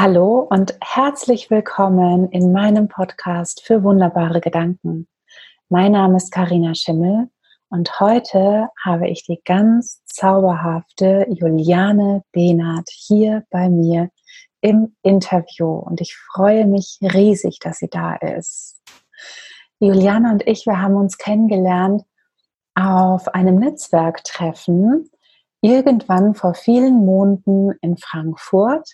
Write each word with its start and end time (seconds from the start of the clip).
Hallo 0.00 0.46
und 0.48 0.78
herzlich 0.80 1.50
willkommen 1.50 2.30
in 2.30 2.52
meinem 2.52 2.86
Podcast 2.86 3.62
für 3.64 3.82
wunderbare 3.82 4.40
Gedanken. 4.40 5.08
Mein 5.70 5.90
Name 5.90 6.18
ist 6.18 6.30
Karina 6.30 6.76
Schimmel 6.76 7.30
und 7.68 7.98
heute 7.98 8.68
habe 8.80 9.08
ich 9.08 9.24
die 9.24 9.40
ganz 9.44 10.04
zauberhafte 10.04 11.26
Juliane 11.28 12.22
Behnert 12.30 12.88
hier 12.90 13.42
bei 13.50 13.68
mir 13.68 14.10
im 14.60 14.94
Interview 15.02 15.66
und 15.66 16.00
ich 16.00 16.14
freue 16.14 16.64
mich 16.64 16.98
riesig, 17.02 17.58
dass 17.58 17.78
sie 17.78 17.88
da 17.90 18.14
ist. 18.14 18.80
Juliane 19.80 20.30
und 20.30 20.46
ich, 20.46 20.64
wir 20.64 20.80
haben 20.80 20.94
uns 20.94 21.18
kennengelernt 21.18 22.04
auf 22.76 23.26
einem 23.34 23.56
Netzwerktreffen 23.56 25.10
irgendwann 25.60 26.36
vor 26.36 26.54
vielen 26.54 27.04
Monaten 27.04 27.72
in 27.80 27.96
Frankfurt 27.96 28.88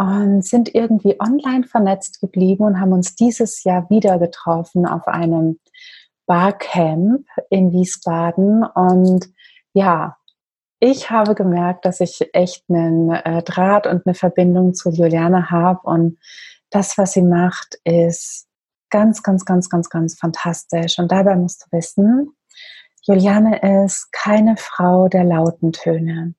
und 0.00 0.42
sind 0.46 0.74
irgendwie 0.74 1.20
online 1.20 1.64
vernetzt 1.64 2.22
geblieben 2.22 2.64
und 2.64 2.80
haben 2.80 2.94
uns 2.94 3.16
dieses 3.16 3.64
Jahr 3.64 3.90
wieder 3.90 4.18
getroffen 4.18 4.86
auf 4.86 5.06
einem 5.06 5.60
Barcamp 6.24 7.26
in 7.50 7.70
Wiesbaden. 7.70 8.64
Und 8.64 9.28
ja, 9.74 10.16
ich 10.78 11.10
habe 11.10 11.34
gemerkt, 11.34 11.84
dass 11.84 12.00
ich 12.00 12.30
echt 12.32 12.64
einen 12.70 13.10
äh, 13.10 13.42
Draht 13.42 13.86
und 13.86 14.06
eine 14.06 14.14
Verbindung 14.14 14.72
zu 14.72 14.88
Juliane 14.88 15.50
habe. 15.50 15.80
Und 15.82 16.18
das, 16.70 16.96
was 16.96 17.12
sie 17.12 17.22
macht, 17.22 17.78
ist 17.84 18.46
ganz, 18.88 19.22
ganz, 19.22 19.44
ganz, 19.44 19.68
ganz, 19.68 19.90
ganz 19.90 20.18
fantastisch. 20.18 20.98
Und 20.98 21.12
dabei 21.12 21.36
musst 21.36 21.66
du 21.66 21.76
wissen, 21.76 22.30
Juliane 23.02 23.84
ist 23.84 24.10
keine 24.12 24.56
Frau 24.56 25.08
der 25.08 25.24
lauten 25.24 25.72
Töne. 25.72 26.34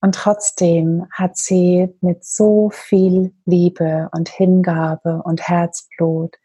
Und 0.00 0.14
trotzdem 0.14 1.06
hat 1.12 1.36
sie 1.36 1.88
mit 2.00 2.24
so 2.24 2.70
viel 2.72 3.34
Liebe 3.44 4.08
und 4.12 4.28
Hingabe 4.28 5.22
und 5.24 5.48
Herzblut 5.48 6.36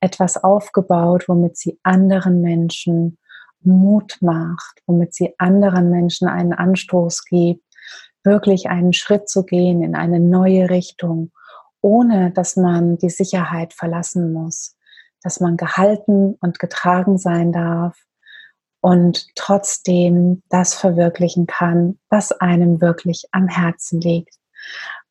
etwas 0.00 0.42
aufgebaut, 0.42 1.24
womit 1.28 1.56
sie 1.56 1.78
anderen 1.82 2.40
Menschen 2.40 3.18
Mut 3.60 4.18
macht, 4.20 4.80
womit 4.86 5.14
sie 5.14 5.34
anderen 5.38 5.90
Menschen 5.90 6.28
einen 6.28 6.52
Anstoß 6.52 7.24
gibt, 7.24 7.64
wirklich 8.22 8.68
einen 8.68 8.92
Schritt 8.92 9.28
zu 9.28 9.44
gehen 9.44 9.82
in 9.82 9.94
eine 9.94 10.20
neue 10.20 10.70
Richtung, 10.70 11.32
ohne 11.80 12.32
dass 12.32 12.56
man 12.56 12.98
die 12.98 13.10
Sicherheit 13.10 13.72
verlassen 13.72 14.32
muss, 14.32 14.76
dass 15.22 15.40
man 15.40 15.56
gehalten 15.56 16.36
und 16.40 16.58
getragen 16.58 17.18
sein 17.18 17.52
darf, 17.52 17.96
und 18.86 19.26
trotzdem 19.34 20.44
das 20.48 20.74
verwirklichen 20.74 21.48
kann, 21.48 21.98
was 22.08 22.30
einem 22.30 22.80
wirklich 22.80 23.24
am 23.32 23.48
Herzen 23.48 24.00
liegt. 24.00 24.36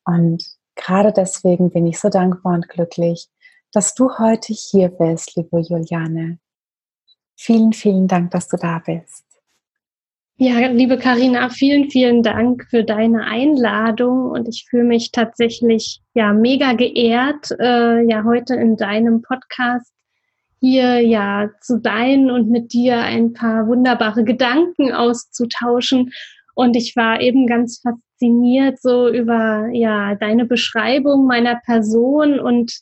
Und 0.06 0.42
gerade 0.76 1.12
deswegen 1.12 1.68
bin 1.70 1.86
ich 1.86 2.00
so 2.00 2.08
dankbar 2.08 2.54
und 2.54 2.70
glücklich, 2.70 3.28
dass 3.72 3.94
du 3.94 4.16
heute 4.16 4.54
hier 4.54 4.88
bist, 4.88 5.36
liebe 5.36 5.60
Juliane. 5.60 6.38
Vielen, 7.36 7.74
vielen 7.74 8.08
Dank, 8.08 8.30
dass 8.30 8.48
du 8.48 8.56
da 8.56 8.78
bist. 8.78 9.26
Ja, 10.38 10.68
liebe 10.68 10.96
Karina, 10.96 11.50
vielen, 11.50 11.90
vielen 11.90 12.22
Dank 12.22 12.66
für 12.70 12.82
deine 12.82 13.24
Einladung 13.24 14.30
und 14.30 14.48
ich 14.48 14.64
fühle 14.70 14.84
mich 14.84 15.12
tatsächlich 15.12 16.00
ja 16.14 16.32
mega 16.32 16.72
geehrt, 16.72 17.50
äh, 17.60 18.00
ja 18.08 18.24
heute 18.24 18.54
in 18.54 18.78
deinem 18.78 19.20
Podcast 19.20 19.92
hier 20.60 21.00
ja 21.00 21.50
zu 21.60 21.80
sein 21.82 22.30
und 22.30 22.50
mit 22.50 22.72
dir 22.72 22.98
ein 22.98 23.32
paar 23.32 23.66
wunderbare 23.66 24.24
Gedanken 24.24 24.92
auszutauschen. 24.92 26.12
Und 26.54 26.76
ich 26.76 26.96
war 26.96 27.20
eben 27.20 27.46
ganz 27.46 27.80
fasziniert 27.80 28.80
so 28.80 29.08
über 29.08 29.68
ja 29.72 30.14
deine 30.14 30.46
Beschreibung 30.46 31.26
meiner 31.26 31.60
Person 31.64 32.40
und 32.40 32.72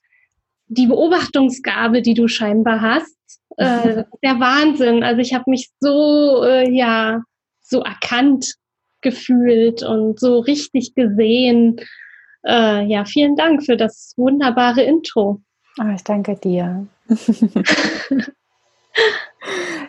die 0.68 0.86
Beobachtungsgabe, 0.86 2.02
die 2.02 2.14
du 2.14 2.28
scheinbar 2.28 2.80
hast. 2.80 3.14
Äh, 3.56 4.02
der 4.24 4.40
Wahnsinn. 4.40 5.04
Also 5.04 5.20
ich 5.20 5.32
habe 5.32 5.48
mich 5.48 5.70
so 5.78 6.42
äh, 6.42 6.68
ja 6.68 7.22
so 7.60 7.82
erkannt 7.82 8.56
gefühlt 9.00 9.84
und 9.84 10.18
so 10.18 10.40
richtig 10.40 10.96
gesehen. 10.96 11.76
Äh, 12.44 12.84
ja, 12.86 13.04
vielen 13.04 13.36
Dank 13.36 13.64
für 13.64 13.76
das 13.76 14.14
wunderbare 14.16 14.82
Intro. 14.82 15.40
Oh, 15.80 15.94
ich 15.94 16.02
danke 16.02 16.34
dir. 16.34 16.88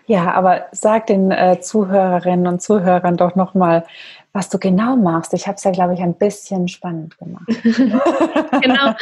Ja, 0.05 0.33
aber 0.33 0.67
sag 0.71 1.07
den 1.07 1.31
äh, 1.31 1.59
Zuhörerinnen 1.61 2.47
und 2.47 2.61
Zuhörern 2.61 3.17
doch 3.17 3.35
nochmal, 3.35 3.85
was 4.35 4.49
du 4.49 4.59
genau 4.59 4.95
machst. 4.97 5.33
Ich 5.33 5.47
habe 5.47 5.55
es 5.55 5.63
ja, 5.63 5.71
glaube 5.71 5.93
ich, 5.93 6.01
ein 6.01 6.17
bisschen 6.17 6.67
spannend 6.67 7.17
gemacht. 7.17 7.47
genau. 8.61 8.93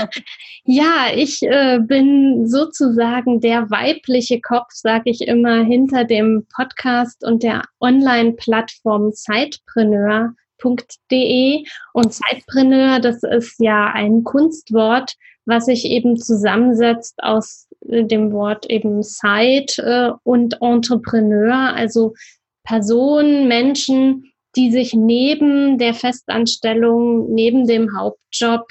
Ja, 0.63 1.07
ich 1.13 1.41
äh, 1.41 1.79
bin 1.79 2.47
sozusagen 2.47 3.41
der 3.41 3.72
weibliche 3.72 4.40
Kopf, 4.41 4.68
sage 4.74 5.09
ich 5.09 5.28
immer, 5.28 5.63
hinter 5.63 6.03
dem 6.03 6.45
Podcast 6.56 7.25
und 7.25 7.41
der 7.41 7.63
Online-Plattform 7.80 9.13
Zeitpreneur.de. 9.13 11.66
Und 11.94 12.13
Zeitpreneur, 12.13 13.00
das 13.00 13.24
ist 13.24 13.59
ja 13.59 13.88
ein 13.88 14.24
Kunstwort, 14.24 15.16
was 15.45 15.66
sich 15.66 15.85
eben 15.85 16.16
zusammensetzt 16.16 17.24
aus 17.24 17.68
dem 17.85 18.31
Wort 18.31 18.69
eben 18.69 19.03
Side 19.03 19.73
äh, 19.77 20.11
und 20.23 20.61
Entrepreneur, 20.61 21.73
also 21.75 22.13
Personen, 22.63 23.47
Menschen, 23.47 24.31
die 24.55 24.71
sich 24.71 24.94
neben 24.94 25.77
der 25.77 25.94
Festanstellung, 25.94 27.33
neben 27.33 27.67
dem 27.67 27.97
Hauptjob 27.97 28.67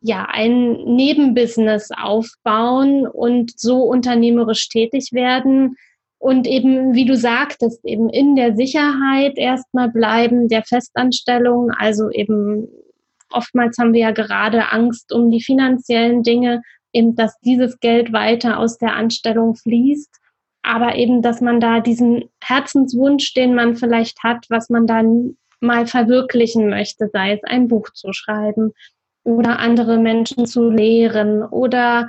ja 0.00 0.26
ein 0.28 0.72
Nebenbusiness 0.84 1.90
aufbauen 1.96 3.06
und 3.06 3.52
so 3.58 3.82
unternehmerisch 3.84 4.68
tätig 4.68 5.12
werden 5.12 5.76
und 6.18 6.46
eben, 6.46 6.94
wie 6.94 7.04
du 7.04 7.16
sagtest, 7.16 7.84
eben 7.84 8.08
in 8.08 8.36
der 8.36 8.56
Sicherheit 8.56 9.38
erstmal 9.38 9.90
bleiben 9.90 10.48
der 10.48 10.62
Festanstellung, 10.62 11.70
also 11.70 12.10
eben 12.10 12.68
oftmals 13.30 13.78
haben 13.78 13.92
wir 13.92 14.00
ja 14.00 14.10
gerade 14.10 14.70
Angst 14.70 15.12
um 15.12 15.30
die 15.30 15.42
finanziellen 15.42 16.22
Dinge, 16.22 16.62
eben, 16.92 17.14
dass 17.14 17.38
dieses 17.40 17.80
Geld 17.80 18.12
weiter 18.12 18.58
aus 18.58 18.78
der 18.78 18.94
Anstellung 18.94 19.54
fließt, 19.54 20.10
aber 20.62 20.94
eben, 20.94 21.22
dass 21.22 21.40
man 21.40 21.60
da 21.60 21.80
diesen 21.80 22.24
Herzenswunsch, 22.42 23.34
den 23.34 23.54
man 23.54 23.76
vielleicht 23.76 24.22
hat, 24.22 24.46
was 24.48 24.70
man 24.70 24.86
dann 24.86 25.36
mal 25.60 25.86
verwirklichen 25.86 26.68
möchte, 26.68 27.08
sei 27.12 27.32
es 27.32 27.44
ein 27.44 27.68
Buch 27.68 27.90
zu 27.90 28.12
schreiben 28.12 28.72
oder 29.24 29.58
andere 29.58 29.98
Menschen 29.98 30.46
zu 30.46 30.70
lehren 30.70 31.42
oder 31.42 32.08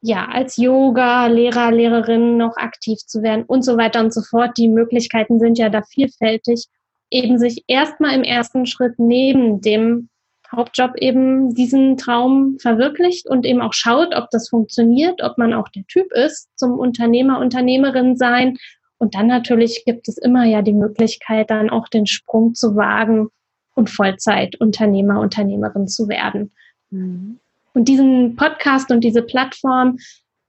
ja, 0.00 0.26
als 0.26 0.58
Yoga, 0.58 1.28
Lehrer, 1.28 1.72
Lehrerin 1.72 2.36
noch 2.36 2.56
aktiv 2.58 2.98
zu 2.98 3.22
werden 3.22 3.44
und 3.44 3.62
so 3.62 3.78
weiter 3.78 4.00
und 4.00 4.12
so 4.12 4.20
fort. 4.20 4.58
Die 4.58 4.68
Möglichkeiten 4.68 5.38
sind 5.38 5.56
ja 5.56 5.70
da 5.70 5.82
vielfältig, 5.82 6.66
eben 7.10 7.38
sich 7.38 7.64
erstmal 7.68 8.14
im 8.14 8.22
ersten 8.22 8.66
Schritt 8.66 8.98
neben 8.98 9.62
dem 9.62 10.10
Hauptjob 10.56 10.96
eben 10.96 11.54
diesen 11.54 11.96
Traum 11.96 12.58
verwirklicht 12.60 13.28
und 13.28 13.46
eben 13.46 13.60
auch 13.60 13.72
schaut, 13.72 14.14
ob 14.14 14.30
das 14.30 14.48
funktioniert, 14.48 15.22
ob 15.22 15.38
man 15.38 15.52
auch 15.52 15.68
der 15.68 15.84
Typ 15.86 16.12
ist 16.12 16.48
zum 16.56 16.78
Unternehmer, 16.78 17.40
Unternehmerin 17.40 18.16
sein. 18.16 18.56
Und 18.98 19.14
dann 19.14 19.26
natürlich 19.26 19.84
gibt 19.84 20.08
es 20.08 20.18
immer 20.18 20.44
ja 20.44 20.62
die 20.62 20.72
Möglichkeit, 20.72 21.50
dann 21.50 21.70
auch 21.70 21.88
den 21.88 22.06
Sprung 22.06 22.54
zu 22.54 22.76
wagen 22.76 23.28
und 23.74 23.90
Vollzeit 23.90 24.60
Unternehmer, 24.60 25.20
Unternehmerin 25.20 25.88
zu 25.88 26.08
werden. 26.08 26.52
Mhm. 26.90 27.38
Und 27.74 27.88
diesen 27.88 28.36
Podcast 28.36 28.90
und 28.90 29.02
diese 29.02 29.22
Plattform 29.22 29.98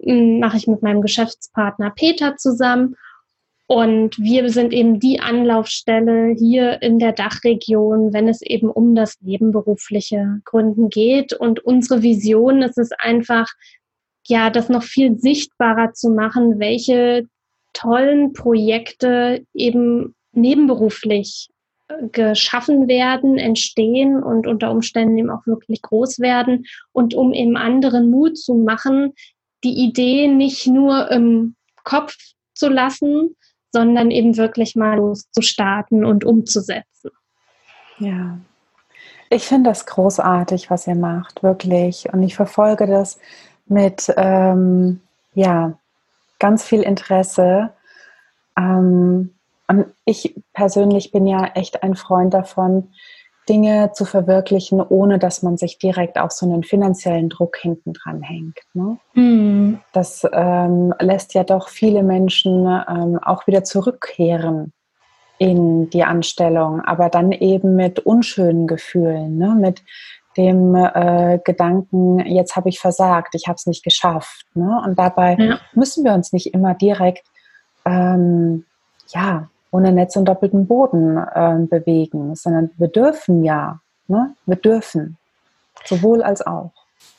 hm, 0.02 0.40
mache 0.40 0.58
ich 0.58 0.68
mit 0.68 0.84
meinem 0.84 1.02
Geschäftspartner 1.02 1.90
Peter 1.90 2.38
zusammen. 2.38 2.96
Und 3.68 4.20
wir 4.20 4.50
sind 4.50 4.74
eben 4.74 5.00
die 5.00 5.20
Anlaufstelle 5.20 6.36
hier 6.38 6.82
in 6.84 7.00
der 7.00 7.14
Dachregion, 7.14 8.14
wenn 8.14 8.28
es 8.28 8.42
eben 8.44 8.70
um 8.70 8.94
das 8.94 9.20
nebenberufliche 9.22 10.40
Gründen 10.46 10.90
geht. 10.90 11.34
Und 11.34 11.66
unsere 11.66 12.04
Vision 12.04 12.62
ist 12.62 12.78
es 12.78 12.92
einfach, 12.92 13.48
ja, 14.28 14.52
das 14.52 14.70
noch 14.70 14.84
viel 14.84 15.18
sichtbarer 15.18 15.94
zu 15.94 16.12
machen, 16.12 16.60
welche 16.60 17.26
tollen 17.74 18.34
Projekte 18.34 19.44
eben 19.54 20.16
nebenberuflich 20.32 21.50
äh, 21.88 22.08
geschaffen 22.12 22.88
werden, 22.88 23.38
entstehen 23.38 24.22
und 24.22 24.46
unter 24.46 24.70
Umständen 24.70 25.18
eben 25.18 25.32
auch 25.32 25.46
wirklich 25.48 25.82
groß 25.82 26.20
werden 26.20 26.66
und 26.92 27.16
um 27.16 27.34
eben 27.34 27.58
anderen 27.58 28.12
Mut 28.12 28.38
zu 28.38 28.54
machen, 28.54 29.14
die 29.64 29.74
Idee 29.74 30.28
nicht 30.28 30.68
nur 30.68 31.10
im 31.10 31.56
Kopf 31.84 32.16
zu 32.54 32.70
lassen, 32.70 33.36
sondern 33.76 34.10
eben 34.10 34.38
wirklich 34.38 34.78
mal 34.78 34.96
loszustarten 34.96 36.06
und 36.06 36.24
umzusetzen. 36.24 37.12
Ja, 38.00 38.38
ich 39.30 39.46
finde 39.46 39.70
das 39.70 39.86
großartig, 39.86 40.70
was 40.70 40.88
ihr 40.88 40.96
macht, 40.96 41.44
wirklich. 41.44 42.08
Und 42.14 42.24
ich 42.24 42.38
verfolge 42.38 42.88
das 42.88 43.20
mit, 43.66 44.14
ähm, 44.16 45.02
ja, 45.34 45.74
ganz 46.40 46.64
viel 46.64 46.84
Interesse. 46.84 47.74
Ähm, 48.58 49.34
und 49.68 49.86
ich 50.06 50.40
persönlich 50.54 51.12
bin 51.12 51.28
ja 51.28 51.44
echt 51.56 51.84
ein 51.84 51.98
Freund 51.98 52.34
davon, 52.34 52.94
Dinge 53.48 53.92
zu 53.94 54.06
verwirklichen, 54.06 54.82
ohne 54.82 55.20
dass 55.20 55.44
man 55.44 55.58
sich 55.58 55.78
direkt 55.78 56.18
auch 56.18 56.32
so 56.32 56.46
einen 56.46 56.64
finanziellen 56.64 57.30
Druck 57.30 57.58
hinten 57.58 57.94
dran 57.94 58.22
hängt. 58.22 58.60
Ne? 58.74 58.98
Mhm. 59.14 59.80
Das 59.94 60.28
ähm, 60.32 60.94
lässt 61.00 61.34
ja 61.34 61.44
doch 61.44 61.70
viele 61.70 62.04
Menschen 62.04 62.66
ähm, 62.66 63.20
auch 63.24 63.46
wieder 63.48 63.64
zurückkehren 63.64 64.74
in 65.38 65.90
die 65.90 66.04
Anstellung, 66.04 66.82
aber 66.82 67.10
dann 67.10 67.32
eben 67.32 67.76
mit 67.76 68.00
unschönen 68.00 68.68
Gefühlen, 68.68 69.38
ne? 69.38 69.56
mit 69.56 69.84
dem 70.38 70.76
äh, 70.76 71.40
Gedanken, 71.44 72.20
jetzt 72.20 72.56
habe 72.56 72.70
ich 72.70 72.80
versagt, 72.80 73.36
ich 73.36 73.48
habe 73.48 73.56
es 73.56 73.66
nicht 73.68 73.84
geschafft. 73.84 74.46
Ne? 74.54 74.82
Und 74.86 74.98
dabei 75.00 75.36
ja. 75.38 75.60
müssen 75.74 76.04
wir 76.04 76.14
uns 76.14 76.34
nicht 76.34 76.54
immer 76.54 76.74
direkt 76.74 77.28
ähm, 77.86 78.66
ja, 79.10 79.50
ohne 79.76 79.92
Netz 79.92 80.16
und 80.16 80.26
doppelten 80.26 80.68
Boden 80.68 81.18
äh, 81.18 81.58
bewegen, 81.70 82.36
sondern 82.36 82.72
wir 82.78 82.88
dürfen 82.88 83.44
ja, 83.44 83.82
ne? 84.08 84.34
wir 84.46 84.56
dürfen, 84.56 85.18
sowohl 85.84 86.24
als 86.24 86.46
auch. 86.46 86.72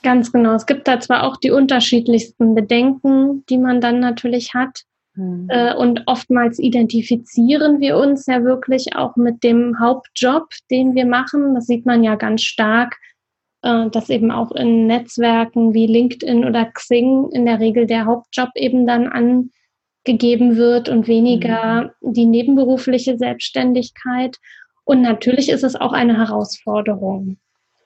Ganz 0.02 0.32
genau. 0.32 0.54
Es 0.54 0.66
gibt 0.66 0.88
da 0.88 1.00
zwar 1.00 1.24
auch 1.24 1.36
die 1.36 1.50
unterschiedlichsten 1.50 2.54
Bedenken, 2.54 3.44
die 3.48 3.58
man 3.58 3.80
dann 3.80 4.00
natürlich 4.00 4.54
hat. 4.54 4.84
Hm. 5.14 5.48
Äh, 5.50 5.74
und 5.74 6.02
oftmals 6.06 6.58
identifizieren 6.58 7.80
wir 7.80 7.96
uns 7.96 8.26
ja 8.26 8.42
wirklich 8.42 8.96
auch 8.96 9.16
mit 9.16 9.42
dem 9.42 9.78
Hauptjob, 9.78 10.48
den 10.70 10.94
wir 10.94 11.06
machen. 11.06 11.54
Das 11.54 11.66
sieht 11.66 11.86
man 11.86 12.04
ja 12.04 12.14
ganz 12.14 12.42
stark, 12.42 12.96
äh, 13.62 13.90
dass 13.90 14.08
eben 14.08 14.30
auch 14.30 14.52
in 14.52 14.86
Netzwerken 14.86 15.74
wie 15.74 15.86
LinkedIn 15.86 16.44
oder 16.44 16.66
Xing 16.66 17.30
in 17.32 17.44
der 17.44 17.60
Regel 17.60 17.86
der 17.86 18.06
Hauptjob 18.06 18.50
eben 18.54 18.86
dann 18.86 19.08
an 19.08 19.50
gegeben 20.06 20.56
wird 20.56 20.88
und 20.88 21.06
weniger 21.06 21.94
mhm. 22.00 22.12
die 22.14 22.24
nebenberufliche 22.24 23.18
Selbstständigkeit. 23.18 24.38
Und 24.84 25.02
natürlich 25.02 25.50
ist 25.50 25.64
es 25.64 25.76
auch 25.76 25.92
eine 25.92 26.16
Herausforderung, 26.16 27.36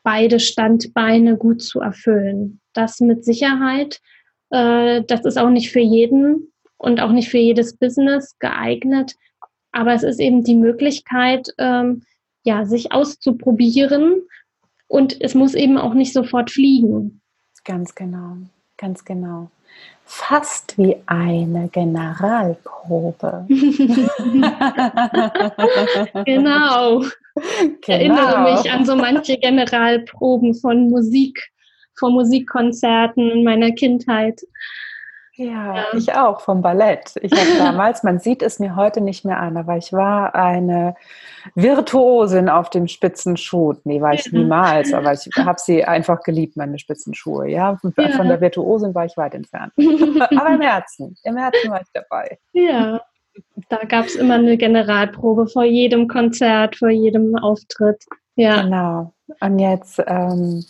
beide 0.04 0.38
Standbeine 0.38 1.36
gut 1.36 1.62
zu 1.62 1.80
erfüllen. 1.80 2.60
Das 2.72 3.00
mit 3.00 3.24
Sicherheit. 3.24 4.00
Äh, 4.50 5.02
das 5.06 5.24
ist 5.24 5.38
auch 5.38 5.50
nicht 5.50 5.72
für 5.72 5.80
jeden 5.80 6.52
und 6.76 7.00
auch 7.00 7.10
nicht 7.10 7.30
für 7.30 7.38
jedes 7.38 7.76
Business 7.76 8.38
geeignet. 8.38 9.16
Aber 9.72 9.92
es 9.94 10.02
ist 10.02 10.20
eben 10.20 10.44
die 10.44 10.56
Möglichkeit, 10.56 11.48
ähm, 11.58 12.04
ja, 12.44 12.64
sich 12.64 12.92
auszuprobieren. 12.92 14.22
Und 14.86 15.20
es 15.20 15.34
muss 15.34 15.54
eben 15.54 15.78
auch 15.78 15.94
nicht 15.94 16.12
sofort 16.12 16.50
fliegen. 16.50 17.20
Ganz 17.64 17.94
genau, 17.94 18.36
ganz 18.76 19.04
genau 19.04 19.50
fast 20.10 20.76
wie 20.76 20.96
eine 21.06 21.68
Generalprobe. 21.68 23.46
genau. 26.26 27.04
Ich 27.80 27.88
erinnere 27.88 28.34
genau. 28.34 28.52
mich 28.52 28.70
an 28.72 28.84
so 28.84 28.96
manche 28.96 29.38
Generalproben 29.38 30.56
von 30.56 30.90
Musik, 30.90 31.40
von 31.96 32.14
Musikkonzerten 32.14 33.30
in 33.30 33.44
meiner 33.44 33.70
Kindheit. 33.70 34.40
Ja, 35.40 35.74
ja, 35.74 35.84
ich 35.94 36.12
auch 36.12 36.42
vom 36.42 36.60
Ballett. 36.60 37.14
Ich 37.22 37.32
habe 37.32 37.48
damals, 37.58 38.02
man 38.02 38.18
sieht 38.18 38.42
es 38.42 38.58
mir 38.58 38.76
heute 38.76 39.00
nicht 39.00 39.24
mehr 39.24 39.38
an, 39.38 39.56
aber 39.56 39.78
ich 39.78 39.90
war 39.90 40.34
eine 40.34 40.94
Virtuosin 41.54 42.50
auf 42.50 42.68
dem 42.68 42.86
Spitzenschuh. 42.86 43.74
Nee, 43.84 44.02
war 44.02 44.12
ich 44.12 44.26
ja. 44.26 44.38
niemals, 44.38 44.92
aber 44.92 45.14
ich 45.14 45.26
habe 45.36 45.58
sie 45.58 45.82
einfach 45.82 46.22
geliebt, 46.24 46.58
meine 46.58 46.78
Spitzenschuhe. 46.78 47.48
Ja? 47.48 47.78
ja, 47.96 48.08
von 48.10 48.28
der 48.28 48.42
Virtuosin 48.42 48.94
war 48.94 49.06
ich 49.06 49.16
weit 49.16 49.34
entfernt. 49.34 49.72
aber 49.78 50.50
im 50.50 50.60
Herzen, 50.60 51.16
im 51.24 51.36
Herzen 51.38 51.70
war 51.70 51.80
ich 51.80 51.88
dabei. 51.94 52.38
Ja, 52.52 53.00
da 53.70 53.78
gab 53.88 54.06
es 54.06 54.16
immer 54.16 54.34
eine 54.34 54.58
Generalprobe 54.58 55.46
vor 55.46 55.64
jedem 55.64 56.06
Konzert, 56.06 56.76
vor 56.76 56.90
jedem 56.90 57.34
Auftritt. 57.36 58.04
Ja. 58.34 58.60
Genau. 58.62 59.14
Und 59.40 59.58
jetzt 59.58 60.02
ähm, 60.06 60.64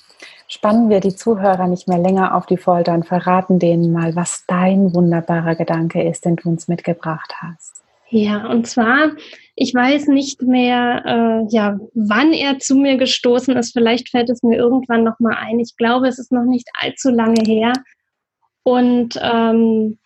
spannen 0.50 0.91
wir 0.91 1.00
die 1.00 1.14
Zuhörer 1.14 1.69
nicht 1.69 1.88
mehr 1.88 1.99
länger 1.99 2.35
auf 2.35 2.44
die 2.44 2.56
Folter 2.56 2.93
und 2.93 3.06
verraten 3.06 3.58
denen 3.58 3.93
mal, 3.93 4.17
was 4.17 4.44
dein 4.49 4.93
wunderbarer 4.94 5.55
Gedanke 5.55 6.02
ist, 6.02 6.25
den 6.25 6.37
du 6.37 6.49
uns 6.49 6.67
mitgebracht 6.67 7.32
hast. 7.41 7.82
Ja, 8.08 8.49
und 8.49 8.67
zwar, 8.67 9.12
ich 9.55 9.73
weiß 9.73 10.08
nicht 10.08 10.43
mehr, 10.43 11.05
äh, 11.06 11.55
ja, 11.55 11.79
wann 11.94 12.32
er 12.32 12.58
zu 12.58 12.75
mir 12.75 12.97
gestoßen 12.97 13.56
ist. 13.56 13.73
Vielleicht 13.73 14.08
fällt 14.08 14.29
es 14.29 14.43
mir 14.43 14.56
irgendwann 14.56 15.05
noch 15.05 15.20
mal 15.20 15.37
ein. 15.37 15.61
Ich 15.61 15.76
glaube, 15.76 16.08
es 16.08 16.19
ist 16.19 16.32
noch 16.32 16.44
nicht 16.44 16.69
allzu 16.75 17.11
lange 17.11 17.43
her. 17.47 17.73
Und 18.64 19.19
ähm, 19.23 20.00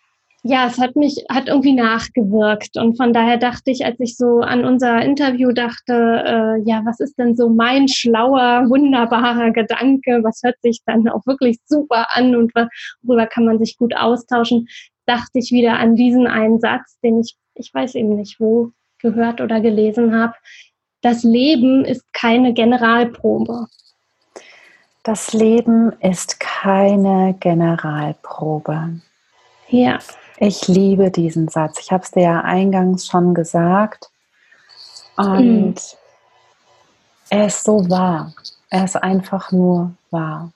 ja, 0.47 0.67
es 0.67 0.77
hat 0.77 0.95
mich, 0.95 1.25
hat 1.27 1.47
irgendwie 1.47 1.73
nachgewirkt. 1.73 2.77
Und 2.77 2.97
von 2.97 3.13
daher 3.13 3.37
dachte 3.37 3.71
ich, 3.71 3.83
als 3.83 3.99
ich 3.99 4.15
so 4.15 4.41
an 4.41 4.63
unser 4.63 5.01
Interview 5.01 5.51
dachte, 5.51 5.93
äh, 5.93 6.69
ja, 6.69 6.83
was 6.85 6.99
ist 6.99 7.17
denn 7.17 7.35
so 7.35 7.49
mein 7.49 7.87
schlauer, 7.87 8.69
wunderbarer 8.69 9.49
Gedanke? 9.49 10.19
Was 10.23 10.41
hört 10.43 10.61
sich 10.61 10.81
dann 10.85 11.09
auch 11.09 11.25
wirklich 11.25 11.57
super 11.65 12.15
an 12.15 12.35
und 12.35 12.53
worüber 13.01 13.25
kann 13.25 13.45
man 13.45 13.57
sich 13.57 13.75
gut 13.75 13.95
austauschen? 13.95 14.67
Dachte 15.07 15.39
ich 15.39 15.49
wieder 15.49 15.79
an 15.79 15.95
diesen 15.95 16.27
einen 16.27 16.59
Satz, 16.59 16.99
den 17.03 17.21
ich, 17.21 17.35
ich 17.55 17.73
weiß 17.73 17.95
eben 17.95 18.15
nicht 18.15 18.39
wo, 18.39 18.69
gehört 18.99 19.41
oder 19.41 19.59
gelesen 19.61 20.15
habe. 20.15 20.35
Das 21.01 21.23
Leben 21.23 21.85
ist 21.85 22.03
keine 22.13 22.53
Generalprobe. 22.53 23.65
Das 25.01 25.33
Leben 25.33 25.91
ist 26.01 26.39
keine 26.39 27.35
Generalprobe. 27.39 29.01
Ja. 29.69 29.97
Ich 30.37 30.67
liebe 30.67 31.11
diesen 31.11 31.47
Satz. 31.47 31.79
Ich 31.79 31.91
habe 31.91 32.03
es 32.03 32.11
dir 32.11 32.23
ja 32.23 32.41
eingangs 32.41 33.07
schon 33.07 33.33
gesagt. 33.33 34.09
Und 35.17 35.75
mhm. 35.75 35.75
er 37.29 37.47
ist 37.47 37.63
so 37.63 37.89
wahr. 37.89 38.33
Er 38.69 38.85
ist 38.85 38.95
einfach 38.97 39.51
nur 39.51 39.93
wahr. 40.11 40.51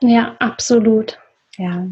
Ja, 0.00 0.36
absolut. 0.38 1.18
Ja. 1.56 1.86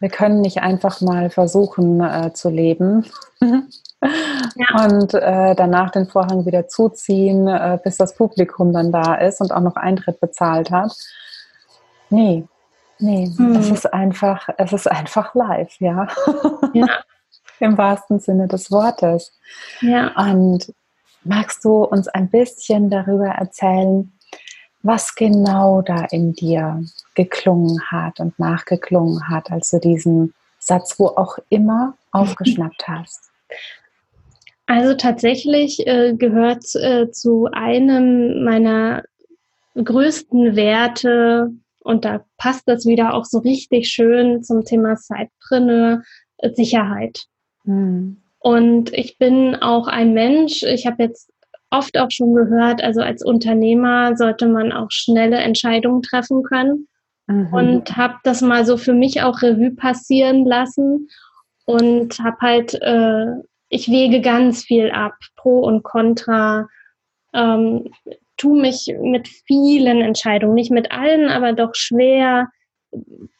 Wir 0.00 0.08
können 0.08 0.40
nicht 0.40 0.62
einfach 0.62 1.00
mal 1.02 1.30
versuchen 1.30 2.00
äh, 2.00 2.32
zu 2.32 2.48
leben 2.48 3.04
ja. 3.40 3.62
und 4.84 5.12
äh, 5.12 5.54
danach 5.54 5.90
den 5.90 6.06
Vorhang 6.06 6.46
wieder 6.46 6.68
zuziehen, 6.68 7.46
äh, 7.46 7.78
bis 7.84 7.98
das 7.98 8.14
Publikum 8.14 8.72
dann 8.72 8.92
da 8.92 9.14
ist 9.16 9.42
und 9.42 9.52
auch 9.52 9.60
noch 9.60 9.76
Eintritt 9.76 10.18
bezahlt 10.18 10.70
hat. 10.70 10.96
Nee, 12.08 12.44
Nee, 13.00 13.30
hm. 13.36 13.56
es 13.56 13.70
ist 13.70 13.92
einfach, 13.92 14.48
es 14.58 14.72
ist 14.72 14.90
einfach 14.90 15.34
live, 15.34 15.74
ja. 15.80 16.06
ja. 16.74 16.86
Im 17.58 17.76
wahrsten 17.76 18.20
Sinne 18.20 18.48
des 18.48 18.70
Wortes. 18.70 19.32
Ja. 19.80 20.12
Und 20.16 20.72
magst 21.24 21.64
du 21.64 21.84
uns 21.84 22.08
ein 22.08 22.30
bisschen 22.30 22.90
darüber 22.90 23.28
erzählen, 23.28 24.10
was 24.82 25.14
genau 25.14 25.82
da 25.82 26.06
in 26.10 26.32
dir 26.32 26.82
geklungen 27.14 27.80
hat 27.90 28.18
und 28.18 28.38
nachgeklungen 28.38 29.28
hat, 29.28 29.50
als 29.50 29.70
du 29.70 29.78
diesen 29.78 30.34
Satz 30.58 30.98
wo 30.98 31.08
auch 31.08 31.38
immer 31.48 31.94
aufgeschnappt 32.12 32.88
hast? 32.88 33.30
Also 34.66 34.94
tatsächlich 34.94 35.86
äh, 35.86 36.14
gehört 36.14 36.64
äh, 36.76 37.10
zu 37.10 37.48
einem 37.52 38.44
meiner 38.44 39.02
größten 39.74 40.54
Werte 40.54 41.50
und 41.90 42.04
da 42.04 42.24
passt 42.38 42.68
das 42.68 42.86
wieder 42.86 43.14
auch 43.14 43.24
so 43.24 43.38
richtig 43.38 43.88
schön 43.88 44.42
zum 44.42 44.64
Thema 44.64 44.96
Sidepreneur, 44.96 46.02
äh, 46.38 46.50
Sicherheit. 46.52 47.24
Mhm. 47.64 48.18
Und 48.38 48.92
ich 48.94 49.18
bin 49.18 49.56
auch 49.56 49.86
ein 49.86 50.14
Mensch, 50.14 50.62
ich 50.62 50.86
habe 50.86 51.02
jetzt 51.02 51.30
oft 51.70 51.98
auch 51.98 52.10
schon 52.10 52.34
gehört, 52.34 52.82
also 52.82 53.00
als 53.00 53.24
Unternehmer 53.24 54.16
sollte 54.16 54.46
man 54.46 54.72
auch 54.72 54.90
schnelle 54.90 55.38
Entscheidungen 55.38 56.02
treffen 56.02 56.42
können. 56.42 56.88
Mhm. 57.26 57.52
Und 57.52 57.96
habe 57.96 58.16
das 58.24 58.40
mal 58.40 58.64
so 58.64 58.76
für 58.76 58.94
mich 58.94 59.22
auch 59.22 59.42
Revue 59.42 59.72
passieren 59.72 60.44
lassen 60.44 61.08
und 61.64 62.18
habe 62.18 62.36
halt, 62.40 62.74
äh, 62.82 63.26
ich 63.68 63.88
wege 63.88 64.20
ganz 64.20 64.64
viel 64.64 64.90
ab, 64.90 65.14
pro 65.36 65.60
und 65.60 65.82
contra. 65.82 66.66
Ähm, 67.32 67.92
tue 68.40 68.58
mich 68.58 68.86
mit 69.02 69.28
vielen 69.28 70.00
Entscheidungen, 70.00 70.54
nicht 70.54 70.70
mit 70.70 70.90
allen, 70.90 71.28
aber 71.28 71.52
doch 71.52 71.74
schwer, 71.74 72.48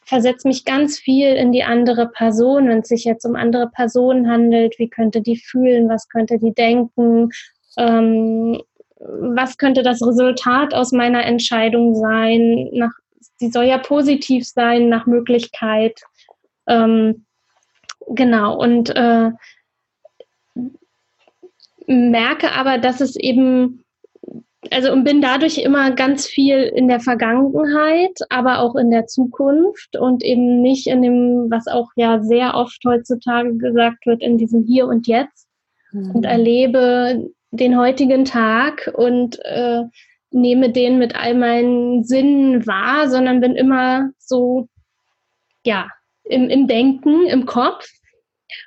versetze 0.05 0.47
mich 0.47 0.63
ganz 0.63 0.99
viel 0.99 1.33
in 1.33 1.51
die 1.51 1.63
andere 1.63 2.07
Person, 2.07 2.69
wenn 2.69 2.79
es 2.79 2.87
sich 2.87 3.03
jetzt 3.03 3.25
um 3.25 3.35
andere 3.35 3.69
Personen 3.69 4.29
handelt, 4.29 4.77
wie 4.77 4.89
könnte 4.89 5.21
die 5.21 5.37
fühlen, 5.37 5.89
was 5.89 6.07
könnte 6.07 6.37
die 6.37 6.53
denken, 6.53 7.29
ähm, 7.77 8.61
was 8.99 9.57
könnte 9.57 9.81
das 9.81 10.05
Resultat 10.05 10.75
aus 10.75 10.91
meiner 10.91 11.25
Entscheidung 11.25 11.95
sein, 11.95 12.69
nach, 12.71 12.91
die 13.41 13.49
soll 13.49 13.65
ja 13.65 13.79
positiv 13.79 14.47
sein 14.47 14.87
nach 14.87 15.07
Möglichkeit. 15.07 15.99
Ähm, 16.67 17.25
genau, 18.07 18.55
und 18.57 18.95
äh, 18.95 19.31
merke 21.87 22.51
aber, 22.51 22.77
dass 22.77 23.01
es 23.01 23.15
eben 23.15 23.83
also 24.71 24.91
und 24.91 25.03
bin 25.03 25.21
dadurch 25.21 25.57
immer 25.57 25.91
ganz 25.91 26.27
viel 26.27 26.59
in 26.59 26.87
der 26.87 26.99
Vergangenheit, 26.99 28.17
aber 28.29 28.59
auch 28.59 28.75
in 28.75 28.89
der 28.89 29.05
Zukunft 29.05 29.97
und 29.97 30.23
eben 30.23 30.61
nicht 30.61 30.87
in 30.87 31.01
dem, 31.01 31.47
was 31.49 31.67
auch 31.67 31.89
ja 31.95 32.21
sehr 32.21 32.55
oft 32.55 32.79
heutzutage 32.85 33.57
gesagt 33.57 34.05
wird, 34.05 34.21
in 34.21 34.37
diesem 34.37 34.63
Hier 34.63 34.87
und 34.87 35.07
Jetzt 35.07 35.47
mhm. 35.91 36.11
und 36.11 36.25
erlebe 36.25 37.29
den 37.51 37.77
heutigen 37.77 38.23
Tag 38.23 38.91
und 38.95 39.39
äh, 39.43 39.83
nehme 40.31 40.71
den 40.71 40.97
mit 40.97 41.15
all 41.15 41.35
meinen 41.35 42.05
Sinnen 42.05 42.65
wahr, 42.65 43.09
sondern 43.09 43.41
bin 43.41 43.55
immer 43.55 44.11
so, 44.17 44.69
ja, 45.65 45.89
im, 46.23 46.49
im 46.49 46.67
Denken, 46.67 47.25
im 47.27 47.45
Kopf. 47.45 47.87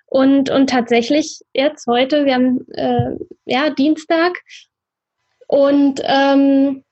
Und, 0.06 0.50
und 0.50 0.68
tatsächlich 0.68 1.40
jetzt 1.54 1.86
heute, 1.86 2.26
wir 2.26 2.34
haben 2.34 2.66
äh, 2.72 3.16
ja 3.46 3.70
Dienstag 3.70 4.34
und 5.54 6.00
ähm, 6.02 6.82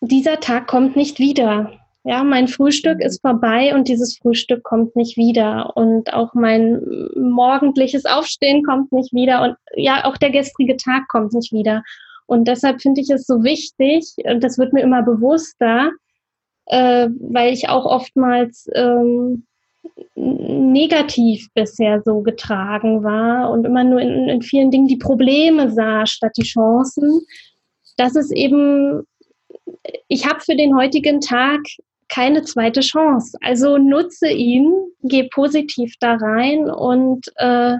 dieser 0.00 0.40
Tag 0.40 0.66
kommt 0.66 0.96
nicht 0.96 1.18
wieder. 1.18 1.72
Ja, 2.04 2.24
mein 2.24 2.48
Frühstück 2.48 3.02
ist 3.02 3.20
vorbei 3.20 3.74
und 3.74 3.86
dieses 3.86 4.16
Frühstück 4.16 4.62
kommt 4.62 4.96
nicht 4.96 5.18
wieder. 5.18 5.76
Und 5.76 6.14
auch 6.14 6.32
mein 6.32 6.80
morgendliches 7.14 8.06
Aufstehen 8.06 8.64
kommt 8.64 8.92
nicht 8.92 9.12
wieder. 9.12 9.42
Und 9.42 9.56
ja, 9.74 10.06
auch 10.06 10.16
der 10.16 10.30
gestrige 10.30 10.78
Tag 10.78 11.06
kommt 11.08 11.34
nicht 11.34 11.52
wieder. 11.52 11.82
Und 12.24 12.48
deshalb 12.48 12.80
finde 12.80 13.02
ich 13.02 13.10
es 13.10 13.26
so 13.26 13.44
wichtig, 13.44 14.14
und 14.24 14.42
das 14.42 14.56
wird 14.56 14.72
mir 14.72 14.80
immer 14.80 15.02
bewusster, 15.02 15.90
äh, 16.68 17.08
weil 17.20 17.52
ich 17.52 17.68
auch 17.68 17.84
oftmals 17.84 18.70
ähm, 18.74 19.44
negativ 20.14 21.48
bisher 21.52 22.00
so 22.06 22.22
getragen 22.22 23.04
war 23.04 23.50
und 23.50 23.66
immer 23.66 23.84
nur 23.84 24.00
in, 24.00 24.30
in 24.30 24.40
vielen 24.40 24.70
Dingen 24.70 24.88
die 24.88 24.96
Probleme 24.96 25.70
sah 25.70 26.06
statt 26.06 26.32
die 26.38 26.42
Chancen, 26.42 27.20
dass 27.96 28.16
es 28.16 28.30
eben, 28.30 29.06
ich 30.08 30.26
habe 30.26 30.40
für 30.40 30.56
den 30.56 30.76
heutigen 30.76 31.20
Tag 31.20 31.60
keine 32.08 32.42
zweite 32.42 32.80
Chance. 32.80 33.36
Also 33.42 33.78
nutze 33.78 34.28
ihn, 34.28 34.72
geh 35.02 35.28
positiv 35.28 35.94
da 36.00 36.14
rein 36.14 36.70
und 36.70 37.26
äh, 37.36 37.76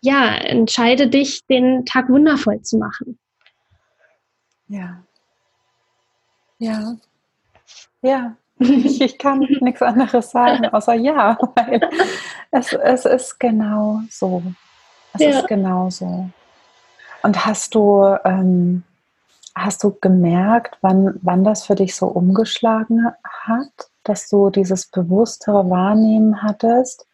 ja, 0.00 0.34
entscheide 0.36 1.08
dich, 1.08 1.44
den 1.46 1.84
Tag 1.84 2.08
wundervoll 2.08 2.62
zu 2.62 2.78
machen. 2.78 3.18
Ja. 4.68 5.02
Ja. 6.58 6.96
Ja. 8.02 8.36
Ich, 8.58 9.00
ich 9.00 9.18
kann 9.18 9.40
nichts 9.60 9.82
anderes 9.82 10.30
sagen, 10.30 10.66
außer 10.66 10.94
ja, 10.94 11.36
weil 11.54 11.80
es, 12.50 12.72
es 12.72 13.04
ist 13.04 13.38
genau 13.38 14.00
so. 14.10 14.42
Es 15.14 15.20
ja. 15.20 15.30
ist 15.30 15.48
genau 15.48 15.90
so. 15.90 16.30
Und 17.22 17.44
hast 17.44 17.74
du, 17.74 18.16
ähm, 18.24 18.82
Hast 19.56 19.82
du 19.82 19.96
gemerkt, 20.02 20.76
wann, 20.82 21.18
wann 21.22 21.42
das 21.42 21.64
für 21.64 21.74
dich 21.74 21.96
so 21.96 22.06
umgeschlagen 22.08 23.10
hat, 23.24 23.90
dass 24.04 24.28
du 24.28 24.50
dieses 24.50 24.86
bewusstere 24.88 25.70
Wahrnehmen 25.70 26.42
hattest, 26.42 27.06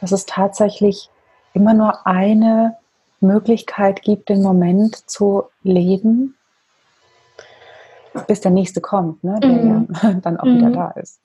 dass 0.00 0.10
es 0.10 0.24
tatsächlich 0.24 1.10
immer 1.52 1.74
nur 1.74 2.06
eine 2.06 2.78
Möglichkeit 3.20 4.00
gibt, 4.00 4.30
den 4.30 4.42
Moment 4.42 4.96
zu 5.10 5.44
leben, 5.62 6.36
bis 8.26 8.40
der 8.40 8.50
nächste 8.50 8.80
kommt, 8.80 9.22
ne, 9.22 9.38
der 9.40 9.50
mhm. 9.50 9.88
ja 10.02 10.12
dann 10.22 10.40
auch 10.40 10.46
mhm. 10.46 10.56
wieder 10.56 10.70
da 10.70 10.90
ist? 10.92 11.20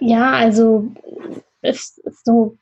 Ja, 0.00 0.32
also 0.32 0.88
ist 1.62 2.00
so 2.24 2.56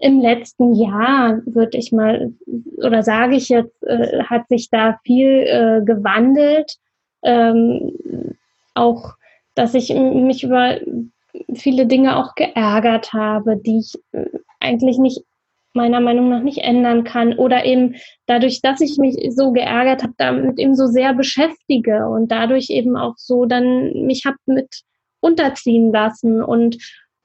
im 0.00 0.20
letzten 0.20 0.74
Jahr, 0.74 1.40
würde 1.46 1.78
ich 1.78 1.92
mal, 1.92 2.32
oder 2.76 3.02
sage 3.02 3.36
ich 3.36 3.48
jetzt, 3.48 3.82
äh, 3.84 4.22
hat 4.24 4.48
sich 4.48 4.70
da 4.70 4.98
viel 5.04 5.44
äh, 5.46 5.84
gewandelt. 5.84 6.76
Ähm, 7.22 7.92
auch, 8.74 9.14
dass 9.54 9.74
ich 9.74 9.94
mich 9.94 10.44
über 10.44 10.78
viele 11.54 11.86
Dinge 11.86 12.16
auch 12.16 12.34
geärgert 12.34 13.12
habe, 13.12 13.56
die 13.56 13.78
ich 13.78 13.94
äh, 14.12 14.26
eigentlich 14.60 14.98
nicht 14.98 15.22
meiner 15.74 16.00
Meinung 16.00 16.28
nach 16.28 16.42
nicht 16.42 16.58
ändern 16.58 17.02
kann 17.02 17.36
oder 17.36 17.64
eben 17.64 17.96
dadurch, 18.26 18.62
dass 18.62 18.80
ich 18.80 18.96
mich 18.96 19.16
so 19.34 19.50
geärgert 19.50 20.02
habe, 20.04 20.14
damit 20.16 20.58
eben 20.58 20.76
so 20.76 20.86
sehr 20.86 21.14
beschäftige 21.14 22.06
und 22.08 22.30
dadurch 22.30 22.70
eben 22.70 22.96
auch 22.96 23.14
so 23.16 23.44
dann 23.44 24.06
mich 24.06 24.24
habe 24.24 24.36
mit 24.46 24.82
unterziehen 25.20 25.92
lassen 25.92 26.42
und 26.42 26.76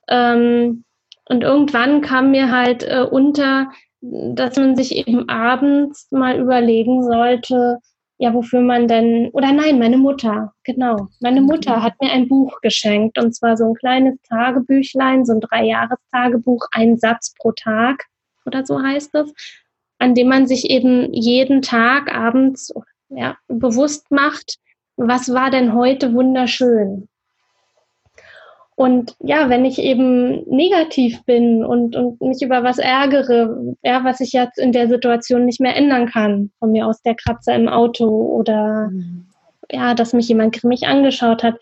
ähm, 0.07 0.83
und 1.29 1.43
irgendwann 1.43 2.01
kam 2.01 2.31
mir 2.31 2.51
halt 2.51 2.83
äh, 2.83 3.05
unter, 3.09 3.71
dass 4.01 4.57
man 4.57 4.75
sich 4.75 4.95
eben 4.95 5.29
abends 5.29 6.07
mal 6.12 6.39
überlegen 6.39 7.03
sollte, 7.03 7.77
ja, 8.17 8.33
wofür 8.33 8.59
man 8.59 8.88
denn, 8.88 9.29
oder 9.31 9.53
nein, 9.53 9.79
meine 9.79 9.98
Mutter, 9.98 10.53
genau. 10.65 11.07
Meine 11.21 11.39
Mutter 11.39 11.81
hat 11.81 11.93
mir 12.01 12.12
ein 12.12 12.27
Buch 12.27 12.59
geschenkt 12.62 13.17
und 13.17 13.33
zwar 13.33 13.55
so 13.55 13.65
ein 13.65 13.75
kleines 13.75 14.19
Tagebüchlein, 14.27 15.24
so 15.24 15.33
ein 15.33 15.39
Dreijahres-Tagebuch, 15.39 16.67
ein 16.71 16.98
Satz 16.98 17.33
pro 17.39 17.53
Tag 17.53 18.03
oder 18.45 18.65
so 18.65 18.81
heißt 18.81 19.15
es, 19.15 19.33
an 20.00 20.15
dem 20.15 20.27
man 20.27 20.48
sich 20.48 20.69
eben 20.69 21.13
jeden 21.13 21.62
Tag 21.62 22.13
abends 22.13 22.74
ja, 23.09 23.38
bewusst 23.48 24.12
macht, 24.12 24.57
was 24.98 25.33
war 25.33 25.50
denn 25.50 25.74
heute 25.74 26.13
wunderschön? 26.13 27.07
Und 28.79 29.17
ja, 29.19 29.50
wenn 29.50 29.65
ich 29.65 29.77
eben 29.77 30.45
negativ 30.50 31.21
bin 31.25 31.65
und, 31.65 31.98
und 31.98 32.21
mich 32.21 32.41
über 32.41 32.63
was 32.63 32.77
ärgere, 32.77 33.75
ja, 33.83 34.05
was 34.05 34.21
ich 34.21 34.31
jetzt 34.31 34.57
in 34.57 34.71
der 34.71 34.88
Situation 34.88 35.43
nicht 35.43 35.59
mehr 35.59 35.75
ändern 35.75 36.07
kann, 36.07 36.51
von 36.59 36.71
mir 36.71 36.88
aus 36.88 37.01
der 37.01 37.15
Kratzer 37.15 37.53
im 37.55 37.67
Auto 37.67 38.07
oder 38.07 38.88
mhm. 38.89 39.25
ja, 39.69 39.93
dass 39.95 40.13
mich 40.13 40.29
jemand 40.29 40.55
grimmig 40.55 40.88
angeschaut 40.88 41.43
hat, 41.43 41.55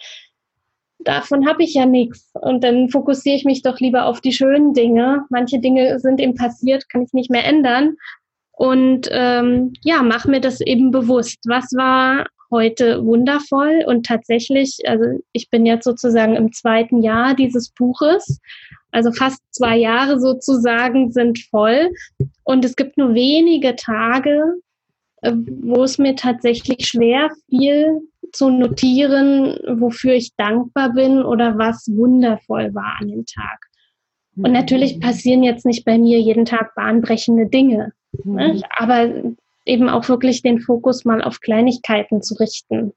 davon 0.99 1.47
habe 1.47 1.63
ich 1.63 1.73
ja 1.73 1.87
nichts. 1.87 2.29
Und 2.39 2.63
dann 2.63 2.89
fokussiere 2.89 3.35
ich 3.35 3.45
mich 3.45 3.63
doch 3.63 3.79
lieber 3.79 4.05
auf 4.05 4.21
die 4.21 4.31
schönen 4.31 4.75
Dinge. 4.75 5.25
Manche 5.31 5.57
Dinge 5.57 5.97
sind 5.97 6.21
eben 6.21 6.35
passiert, 6.35 6.87
kann 6.87 7.01
ich 7.01 7.13
nicht 7.13 7.31
mehr 7.31 7.45
ändern. 7.45 7.95
Und 8.51 9.09
ähm, 9.09 9.73
ja, 9.81 10.03
mach 10.03 10.25
mir 10.25 10.39
das 10.39 10.61
eben 10.61 10.91
bewusst. 10.91 11.39
Was 11.47 11.65
war 11.75 12.27
heute 12.51 13.03
wundervoll 13.05 13.83
und 13.87 14.05
tatsächlich, 14.05 14.77
also 14.85 15.05
ich 15.33 15.49
bin 15.49 15.65
jetzt 15.65 15.83
sozusagen 15.83 16.35
im 16.35 16.51
zweiten 16.53 17.01
Jahr 17.01 17.35
dieses 17.35 17.69
Buches, 17.69 18.39
also 18.91 19.11
fast 19.11 19.41
zwei 19.51 19.77
Jahre 19.77 20.19
sozusagen 20.19 21.11
sind 21.11 21.39
voll 21.49 21.91
und 22.43 22.65
es 22.65 22.75
gibt 22.75 22.97
nur 22.97 23.13
wenige 23.13 23.75
Tage, 23.75 24.55
äh, 25.21 25.33
wo 25.35 25.83
es 25.83 25.97
mir 25.97 26.15
tatsächlich 26.15 26.87
schwer 26.87 27.29
fiel 27.49 28.01
zu 28.31 28.49
notieren, 28.49 29.57
wofür 29.79 30.13
ich 30.13 30.35
dankbar 30.35 30.93
bin 30.93 31.23
oder 31.23 31.57
was 31.57 31.87
wundervoll 31.87 32.73
war 32.73 32.97
an 32.99 33.07
dem 33.07 33.25
Tag. 33.25 33.67
Und 34.35 34.51
natürlich 34.51 34.97
mhm. 34.97 34.99
passieren 34.99 35.43
jetzt 35.43 35.65
nicht 35.65 35.83
bei 35.83 35.97
mir 35.97 36.19
jeden 36.19 36.45
Tag 36.45 36.75
bahnbrechende 36.75 37.47
Dinge. 37.47 37.93
Ne? 38.23 38.53
Mhm. 38.53 38.63
Aber 38.77 39.09
eben 39.67 39.89
auch 39.89 40.09
wirklich 40.09 40.41
den 40.41 40.59
Fokus 40.59 41.05
mal 41.05 41.21
auf 41.21 41.39
Kleinigkeiten 41.39 42.21
zu 42.21 42.35
richten. 42.35 42.93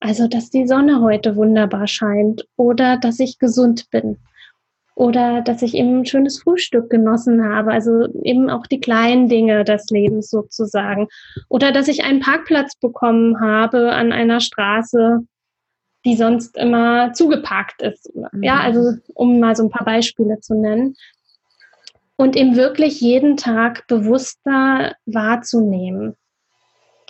Also, 0.00 0.28
dass 0.28 0.50
die 0.50 0.66
Sonne 0.66 1.00
heute 1.00 1.36
wunderbar 1.36 1.86
scheint 1.86 2.46
oder 2.56 2.96
dass 2.96 3.18
ich 3.18 3.38
gesund 3.38 3.90
bin 3.90 4.18
oder 4.98 5.42
dass 5.42 5.62
ich 5.62 5.74
eben 5.74 6.00
ein 6.00 6.06
schönes 6.06 6.42
Frühstück 6.42 6.90
genossen 6.90 7.44
habe. 7.44 7.70
Also 7.70 8.08
eben 8.24 8.50
auch 8.50 8.66
die 8.66 8.80
kleinen 8.80 9.28
Dinge 9.28 9.62
des 9.62 9.88
Lebens 9.90 10.28
sozusagen. 10.28 11.06
Oder 11.48 11.70
dass 11.70 11.86
ich 11.86 12.02
einen 12.02 12.18
Parkplatz 12.18 12.74
bekommen 12.74 13.40
habe 13.40 13.92
an 13.92 14.10
einer 14.10 14.40
Straße, 14.40 15.20
die 16.04 16.16
sonst 16.16 16.56
immer 16.56 17.12
zugeparkt 17.12 17.80
ist. 17.82 18.12
Ja, 18.42 18.56
mhm. 18.56 18.60
also 18.60 18.92
um 19.14 19.38
mal 19.38 19.54
so 19.54 19.64
ein 19.64 19.70
paar 19.70 19.84
Beispiele 19.84 20.40
zu 20.40 20.54
nennen 20.54 20.96
und 22.18 22.34
eben 22.36 22.56
wirklich 22.56 23.00
jeden 23.00 23.36
Tag 23.36 23.86
bewusster 23.86 24.96
wahrzunehmen 25.06 26.16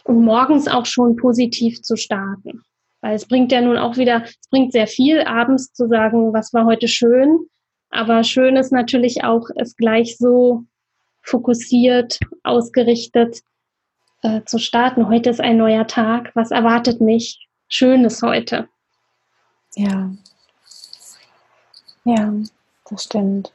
und 0.04 0.22
morgens 0.22 0.68
auch 0.68 0.84
schon 0.84 1.16
positiv 1.16 1.82
zu 1.82 1.96
starten. 1.96 2.62
Weil 3.00 3.14
es 3.14 3.26
bringt 3.26 3.50
ja 3.50 3.62
nun 3.62 3.78
auch 3.78 3.96
wieder, 3.96 4.24
es 4.24 4.48
bringt 4.50 4.72
sehr 4.72 4.86
viel, 4.86 5.22
abends 5.22 5.72
zu 5.72 5.88
sagen, 5.88 6.34
was 6.34 6.52
war 6.52 6.66
heute 6.66 6.88
schön. 6.88 7.46
Aber 7.90 8.22
schön 8.22 8.56
ist 8.56 8.70
natürlich 8.70 9.24
auch, 9.24 9.48
es 9.56 9.76
gleich 9.76 10.18
so 10.18 10.64
fokussiert, 11.22 12.18
ausgerichtet 12.42 13.40
äh, 14.22 14.42
zu 14.44 14.58
starten. 14.58 15.08
Heute 15.08 15.30
ist 15.30 15.40
ein 15.40 15.56
neuer 15.56 15.86
Tag. 15.86 16.32
Was 16.34 16.50
erwartet 16.50 17.00
mich? 17.00 17.48
Schönes 17.68 18.20
heute. 18.20 18.68
Ja. 19.74 20.10
Ja, 22.04 22.32
das 22.90 23.04
stimmt. 23.04 23.52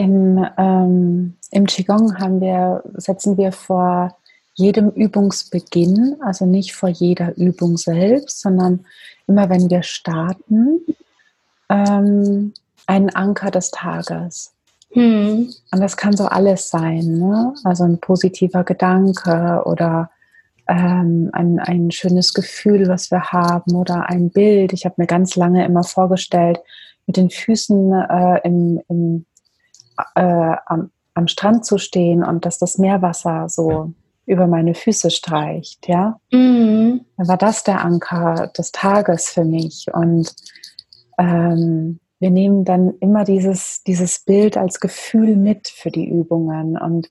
Im, 0.00 0.46
ähm, 0.56 1.34
Im 1.50 1.66
Qigong 1.66 2.18
haben 2.18 2.40
wir, 2.40 2.82
setzen 2.94 3.36
wir 3.36 3.52
vor 3.52 4.16
jedem 4.54 4.88
Übungsbeginn, 4.88 6.16
also 6.22 6.46
nicht 6.46 6.74
vor 6.74 6.88
jeder 6.88 7.36
Übung 7.36 7.76
selbst, 7.76 8.40
sondern 8.40 8.86
immer 9.26 9.50
wenn 9.50 9.68
wir 9.68 9.82
starten, 9.82 10.80
ähm, 11.68 12.54
einen 12.86 13.10
Anker 13.10 13.50
des 13.50 13.72
Tages. 13.72 14.54
Hm. 14.92 15.50
Und 15.70 15.80
das 15.80 15.98
kann 15.98 16.16
so 16.16 16.24
alles 16.24 16.70
sein, 16.70 17.18
ne? 17.18 17.52
also 17.64 17.84
ein 17.84 17.98
positiver 17.98 18.64
Gedanke 18.64 19.62
oder 19.66 20.10
ähm, 20.66 21.28
ein, 21.34 21.58
ein 21.58 21.90
schönes 21.90 22.32
Gefühl, 22.32 22.88
was 22.88 23.10
wir 23.10 23.32
haben 23.32 23.76
oder 23.76 24.08
ein 24.08 24.30
Bild. 24.30 24.72
Ich 24.72 24.86
habe 24.86 24.94
mir 24.96 25.06
ganz 25.06 25.36
lange 25.36 25.62
immer 25.66 25.84
vorgestellt, 25.84 26.58
mit 27.06 27.18
den 27.18 27.28
Füßen 27.28 27.92
äh, 27.92 28.40
im, 28.44 28.80
im 28.88 29.26
äh, 30.14 30.56
am, 30.66 30.90
am 31.14 31.28
Strand 31.28 31.64
zu 31.64 31.78
stehen 31.78 32.24
und 32.24 32.44
dass 32.44 32.58
das 32.58 32.78
Meerwasser 32.78 33.48
so 33.48 33.92
über 34.26 34.46
meine 34.46 34.74
Füße 34.74 35.10
streicht, 35.10 35.88
ja. 35.88 36.20
Mhm. 36.30 37.04
Dann 37.16 37.28
war 37.28 37.36
das 37.36 37.64
der 37.64 37.84
Anker 37.84 38.52
des 38.56 38.70
Tages 38.70 39.30
für 39.30 39.44
mich. 39.44 39.86
Und 39.92 40.34
ähm, 41.18 41.98
wir 42.20 42.30
nehmen 42.30 42.64
dann 42.64 42.94
immer 43.00 43.24
dieses, 43.24 43.82
dieses 43.82 44.20
Bild 44.20 44.56
als 44.56 44.78
Gefühl 44.78 45.36
mit 45.36 45.68
für 45.68 45.90
die 45.90 46.08
Übungen. 46.08 46.78
Und 46.78 47.10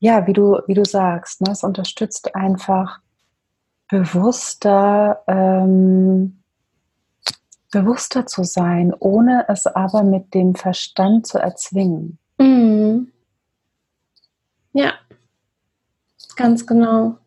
ja, 0.00 0.26
wie 0.26 0.32
du, 0.32 0.58
wie 0.66 0.74
du 0.74 0.84
sagst, 0.84 1.40
ne, 1.42 1.52
es 1.52 1.62
unterstützt 1.62 2.34
einfach 2.34 3.00
bewusster, 3.88 5.22
ähm, 5.28 6.39
bewusster 7.70 8.26
zu 8.26 8.44
sein, 8.44 8.92
ohne 8.98 9.46
es 9.48 9.66
aber 9.66 10.02
mit 10.02 10.34
dem 10.34 10.54
Verstand 10.54 11.26
zu 11.26 11.38
erzwingen. 11.38 12.18
Mhm. 12.38 13.12
Ja, 14.72 14.94
Ganz 16.40 16.66
genau. 16.66 17.18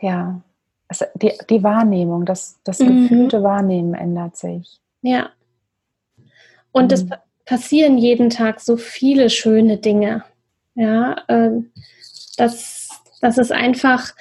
Ja, 0.00 0.40
also 0.88 1.04
die, 1.14 1.32
die 1.50 1.62
Wahrnehmung, 1.62 2.24
das, 2.24 2.58
das 2.64 2.78
mhm. 2.78 3.02
gefühlte 3.02 3.42
Wahrnehmen 3.42 3.92
ändert 3.92 4.38
sich. 4.38 4.80
Ja. 5.02 5.28
Und 6.72 6.86
mhm. 6.86 6.92
es 6.92 7.06
passieren 7.44 7.98
jeden 7.98 8.30
Tag 8.30 8.60
so 8.60 8.78
viele 8.78 9.28
schöne 9.28 9.76
Dinge. 9.76 10.24
Ja, 10.74 11.16
äh, 11.28 11.50
dass, 12.38 12.88
dass 13.20 13.36
es 13.36 13.50
einfach 13.50 14.14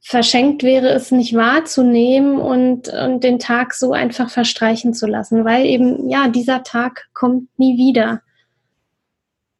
verschenkt 0.00 0.62
wäre, 0.62 0.88
es 0.88 1.10
nicht 1.10 1.34
wahrzunehmen 1.34 2.38
und, 2.38 2.88
und 2.88 3.22
den 3.22 3.38
Tag 3.38 3.74
so 3.74 3.92
einfach 3.92 4.30
verstreichen 4.30 4.94
zu 4.94 5.06
lassen, 5.06 5.44
weil 5.44 5.66
eben, 5.66 6.08
ja, 6.08 6.28
dieser 6.28 6.62
Tag 6.62 7.08
kommt 7.12 7.48
nie 7.58 7.76
wieder. 7.76 8.22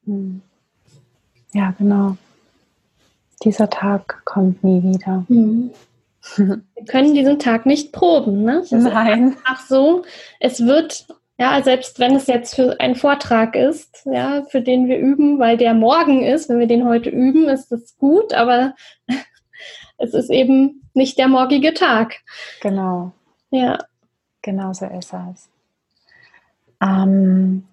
Mhm. 0.05 0.43
Ja, 1.53 1.75
genau 1.79 2.17
dieser 3.43 3.71
Tag 3.71 4.23
kommt 4.25 4.63
nie 4.65 4.83
wieder. 4.83 5.25
Mhm. 5.29 5.71
Wir 6.37 6.85
können 6.87 7.15
diesen 7.15 7.39
Tag 7.39 7.67
nicht 7.67 7.93
proben, 7.93 8.43
ne? 8.45 8.63
Das 8.71 8.83
Nein. 8.83 9.37
Ach 9.45 9.67
so, 9.67 10.03
es 10.39 10.67
wird, 10.67 11.07
ja, 11.39 11.63
selbst 11.63 11.99
wenn 11.99 12.15
es 12.15 12.27
jetzt 12.27 12.55
für 12.55 12.79
einen 12.79 12.95
Vortrag 12.95 13.57
ist, 13.57 14.03
ja, 14.05 14.45
für 14.45 14.61
den 14.61 14.87
wir 14.87 14.99
üben, 14.99 15.39
weil 15.39 15.57
der 15.57 15.73
morgen 15.73 16.23
ist, 16.23 16.51
wenn 16.51 16.59
wir 16.59 16.67
den 16.67 16.87
heute 16.87 17.09
üben, 17.09 17.49
ist 17.49 17.73
das 17.73 17.97
gut, 17.97 18.35
aber 18.35 18.75
es 19.99 20.15
ist 20.15 20.31
eben 20.31 20.83
nicht 20.95 21.19
der 21.19 21.29
morgige 21.29 21.75
Tag. 21.75 22.17
Genau. 22.61 23.13
Ja. 23.51 23.79
Genau 24.43 24.73
so 24.73 24.87
ist 24.87 25.13
es. 25.13 25.49
Ähm, 26.83 27.67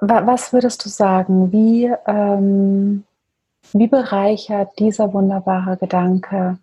was 0.00 0.52
würdest 0.52 0.84
du 0.84 0.88
sagen, 0.88 1.52
wie, 1.52 1.92
ähm, 2.06 3.04
wie 3.72 3.86
bereichert 3.86 4.78
dieser 4.78 5.12
wunderbare 5.12 5.76
Gedanke 5.76 6.58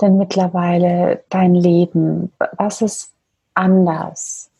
denn 0.00 0.16
mittlerweile 0.16 1.22
dein 1.28 1.54
Leben? 1.54 2.32
Was 2.56 2.80
ist 2.80 3.12
anders? 3.54 4.50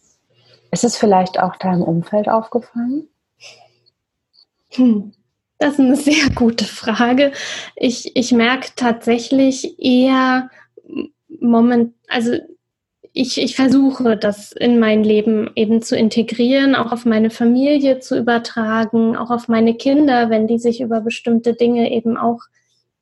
Ist 0.71 0.85
es 0.85 0.97
vielleicht 0.97 1.41
auch 1.41 1.57
deinem 1.57 1.83
Umfeld 1.83 2.29
aufgefallen? 2.29 3.09
Hm, 4.73 5.13
das 5.61 5.75
ist 5.75 5.81
eine 5.81 5.97
sehr 5.97 6.31
gute 6.35 6.65
Frage. 6.65 7.33
Ich, 7.77 8.17
ich 8.17 8.33
merke 8.33 8.71
tatsächlich 8.77 9.79
eher 9.79 10.51
moment, 11.29 11.93
also 12.09 12.33
ich, 13.13 13.41
ich 13.41 13.57
versuche, 13.57 14.17
das 14.17 14.53
in 14.53 14.79
mein 14.79 15.05
Leben 15.05 15.51
eben 15.57 15.83
zu 15.83 15.97
integrieren, 15.97 16.75
auch 16.75 16.93
auf 16.93 17.05
meine 17.05 17.29
Familie 17.29 17.99
zu 17.99 18.17
übertragen, 18.19 19.17
auch 19.17 19.31
auf 19.31 19.49
meine 19.49 19.75
Kinder, 19.75 20.31
wenn 20.31 20.47
die 20.47 20.59
sich 20.59 20.81
über 20.81 21.03
bestimmte 21.03 21.53
Dinge 21.53 21.93
eben 21.93 22.17
auch 22.17 22.41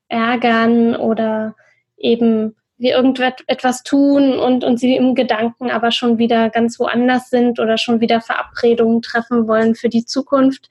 ärgern 0.09 0.97
oder 0.97 1.55
eben 1.97 2.55
wir 2.77 2.95
irgendetwas 2.95 3.83
tun 3.83 4.37
und, 4.37 4.65
und 4.65 4.79
sie 4.79 4.95
im 4.97 5.15
Gedanken 5.15 5.69
aber 5.69 5.91
schon 5.91 6.17
wieder 6.17 6.49
ganz 6.49 6.77
woanders 6.77 7.29
sind 7.29 7.59
oder 7.59 7.77
schon 7.77 8.01
wieder 8.01 8.19
Verabredungen 8.19 9.01
treffen 9.01 9.47
wollen 9.47 9.75
für 9.75 9.89
die 9.89 10.05
Zukunft, 10.05 10.69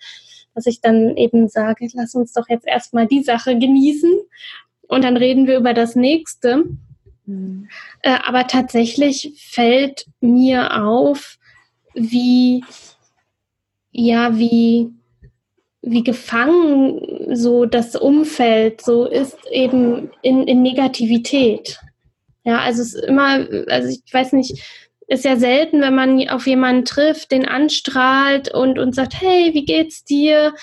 dass 0.54 0.66
ich 0.66 0.80
dann 0.80 1.16
eben 1.16 1.48
sage, 1.48 1.88
lass 1.94 2.14
uns 2.14 2.32
doch 2.32 2.48
jetzt 2.48 2.66
erstmal 2.66 3.06
die 3.06 3.22
Sache 3.22 3.58
genießen 3.58 4.10
und 4.88 5.04
dann 5.04 5.16
reden 5.16 5.46
wir 5.46 5.58
über 5.58 5.74
das 5.74 5.94
nächste. 5.94 6.64
Mhm. 7.26 7.68
Äh, 8.02 8.18
aber 8.24 8.46
tatsächlich 8.46 9.32
fällt 9.36 10.06
mir 10.20 10.82
auf, 10.82 11.38
wie, 11.94 12.64
ja, 13.92 14.36
wie, 14.38 14.90
wie 15.82 16.02
gefangen 16.02 17.34
so 17.36 17.66
das 17.66 17.96
Umfeld 17.96 18.80
so 18.80 19.06
ist 19.06 19.36
eben 19.50 20.10
in, 20.22 20.46
in 20.46 20.62
Negativität. 20.62 21.78
Ja, 22.44 22.60
also 22.60 22.82
es 22.82 22.94
ist 22.94 23.04
immer, 23.04 23.46
also 23.68 23.88
ich 23.88 24.12
weiß 24.12 24.32
nicht, 24.32 24.62
ist 25.08 25.24
ja 25.24 25.36
selten, 25.36 25.80
wenn 25.80 25.94
man 25.94 26.28
auf 26.28 26.46
jemanden 26.46 26.84
trifft, 26.84 27.32
den 27.32 27.46
anstrahlt 27.46 28.54
und, 28.54 28.78
und 28.78 28.94
sagt, 28.94 29.20
hey, 29.20 29.54
wie 29.54 29.64
geht's 29.64 30.04
dir? 30.04 30.54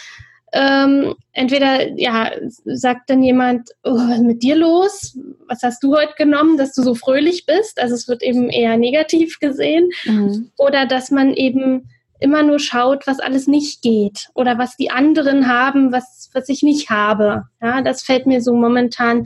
Ähm, 0.53 1.15
entweder 1.33 1.89
ja, 1.97 2.31
sagt 2.63 3.09
dann 3.09 3.23
jemand, 3.23 3.71
oh, 3.83 3.95
was 3.95 4.17
ist 4.17 4.23
mit 4.23 4.43
dir 4.43 4.55
los? 4.55 5.17
Was 5.47 5.63
hast 5.63 5.83
du 5.83 5.97
heute 5.97 6.13
genommen, 6.15 6.57
dass 6.57 6.73
du 6.73 6.83
so 6.83 6.93
fröhlich 6.93 7.45
bist? 7.45 7.81
Also 7.81 7.95
es 7.95 8.07
wird 8.07 8.21
eben 8.21 8.49
eher 8.49 8.77
negativ 8.77 9.39
gesehen. 9.39 9.89
Mhm. 10.05 10.51
Oder 10.57 10.85
dass 10.85 11.09
man 11.09 11.33
eben 11.33 11.89
immer 12.19 12.43
nur 12.43 12.59
schaut, 12.59 13.07
was 13.07 13.19
alles 13.19 13.47
nicht 13.47 13.81
geht 13.81 14.29
oder 14.35 14.57
was 14.57 14.77
die 14.77 14.91
anderen 14.91 15.47
haben, 15.47 15.91
was, 15.91 16.29
was 16.33 16.47
ich 16.49 16.63
nicht 16.63 16.89
habe. 16.89 17.43
Ja, 17.61 17.81
das 17.81 18.03
fällt 18.03 18.27
mir 18.27 18.41
so 18.41 18.53
momentan 18.53 19.25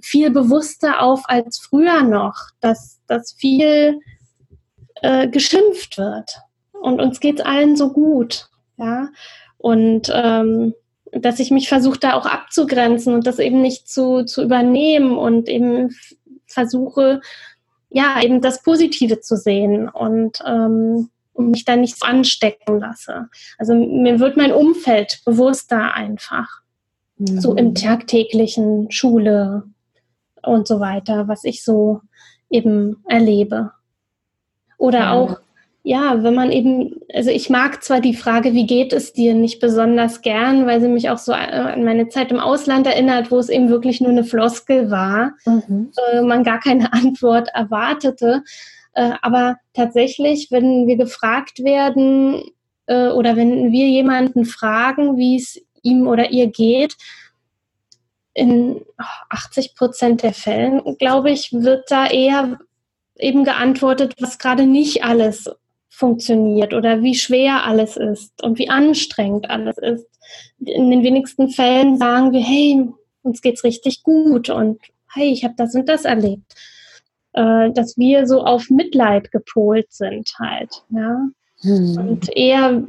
viel 0.00 0.30
bewusster 0.30 1.02
auf 1.02 1.22
als 1.26 1.58
früher 1.58 2.02
noch, 2.02 2.36
dass, 2.60 3.00
dass 3.06 3.32
viel 3.32 4.00
äh, 5.04 5.28
geschimpft 5.28 5.98
wird. 5.98 6.40
Und 6.72 7.00
uns 7.00 7.20
geht 7.20 7.40
es 7.40 7.44
allen 7.44 7.76
so 7.76 7.92
gut. 7.92 8.48
Ja, 8.76 9.08
und 9.58 10.10
ähm, 10.12 10.74
dass 11.12 11.38
ich 11.38 11.50
mich 11.50 11.68
versuche, 11.68 11.98
da 11.98 12.14
auch 12.14 12.26
abzugrenzen 12.26 13.14
und 13.14 13.26
das 13.26 13.38
eben 13.38 13.62
nicht 13.62 13.88
zu, 13.88 14.24
zu 14.24 14.42
übernehmen 14.42 15.16
und 15.16 15.48
eben 15.48 15.94
versuche, 16.46 17.20
ja, 17.90 18.20
eben 18.22 18.40
das 18.40 18.62
Positive 18.62 19.20
zu 19.20 19.36
sehen 19.36 19.88
und 19.88 20.42
ähm, 20.44 21.10
mich 21.36 21.64
da 21.64 21.76
nicht 21.76 21.98
so 21.98 22.06
anstecken 22.06 22.80
lasse. 22.80 23.28
Also 23.58 23.74
mir 23.74 24.18
wird 24.18 24.36
mein 24.36 24.52
Umfeld 24.52 25.20
bewusster 25.24 25.94
einfach. 25.94 26.62
Mhm. 27.18 27.40
So 27.40 27.54
im 27.54 27.74
tagtäglichen 27.74 28.90
Schule 28.90 29.64
und 30.42 30.66
so 30.66 30.80
weiter, 30.80 31.28
was 31.28 31.44
ich 31.44 31.62
so 31.62 32.00
eben 32.50 33.04
erlebe. 33.08 33.72
Oder 34.78 35.00
ja. 35.00 35.12
auch 35.12 35.38
ja, 35.86 36.22
wenn 36.22 36.34
man 36.34 36.50
eben, 36.50 36.98
also 37.12 37.30
ich 37.30 37.50
mag 37.50 37.84
zwar 37.84 38.00
die 38.00 38.16
Frage, 38.16 38.54
wie 38.54 38.66
geht 38.66 38.94
es 38.94 39.12
dir, 39.12 39.34
nicht 39.34 39.60
besonders 39.60 40.22
gern, 40.22 40.66
weil 40.66 40.80
sie 40.80 40.88
mich 40.88 41.10
auch 41.10 41.18
so 41.18 41.34
an 41.34 41.84
meine 41.84 42.08
Zeit 42.08 42.32
im 42.32 42.40
Ausland 42.40 42.86
erinnert, 42.86 43.30
wo 43.30 43.38
es 43.38 43.50
eben 43.50 43.68
wirklich 43.68 44.00
nur 44.00 44.10
eine 44.10 44.24
Floskel 44.24 44.90
war, 44.90 45.32
mhm. 45.44 45.92
äh, 46.10 46.22
man 46.22 46.42
gar 46.42 46.58
keine 46.58 46.90
Antwort 46.94 47.50
erwartete. 47.52 48.42
Äh, 48.94 49.10
aber 49.20 49.56
tatsächlich, 49.74 50.48
wenn 50.50 50.86
wir 50.86 50.96
gefragt 50.96 51.62
werden 51.62 52.42
äh, 52.86 53.08
oder 53.08 53.36
wenn 53.36 53.70
wir 53.70 53.86
jemanden 53.86 54.46
fragen, 54.46 55.18
wie 55.18 55.36
es 55.36 55.60
ihm 55.82 56.08
oder 56.08 56.30
ihr 56.30 56.46
geht, 56.46 56.96
in 58.32 58.80
80 59.28 59.74
Prozent 59.76 60.22
der 60.22 60.32
Fällen, 60.32 60.80
glaube 60.98 61.30
ich, 61.30 61.52
wird 61.52 61.90
da 61.90 62.06
eher 62.06 62.58
eben 63.18 63.44
geantwortet, 63.44 64.14
was 64.20 64.38
gerade 64.38 64.66
nicht 64.66 65.04
alles 65.04 65.50
funktioniert 65.88 66.74
oder 66.74 67.02
wie 67.02 67.14
schwer 67.14 67.64
alles 67.64 67.96
ist 67.96 68.42
und 68.42 68.58
wie 68.58 68.68
anstrengend 68.68 69.48
alles 69.48 69.78
ist. 69.78 70.06
In 70.58 70.90
den 70.90 71.02
wenigsten 71.02 71.48
Fällen 71.50 71.96
sagen 71.98 72.32
wir, 72.32 72.40
hey, 72.40 72.88
uns 73.22 73.40
geht's 73.42 73.62
richtig 73.64 74.02
gut 74.02 74.50
und 74.50 74.80
hey, 75.12 75.30
ich 75.32 75.44
habe 75.44 75.54
das 75.56 75.74
und 75.74 75.88
das 75.88 76.04
erlebt. 76.04 76.54
Äh, 77.32 77.70
dass 77.72 77.96
wir 77.96 78.26
so 78.26 78.42
auf 78.42 78.70
Mitleid 78.70 79.30
gepolt 79.30 79.92
sind 79.92 80.32
halt, 80.38 80.84
ja. 80.90 81.28
Hm. 81.60 81.96
Und 81.96 82.36
eher 82.36 82.82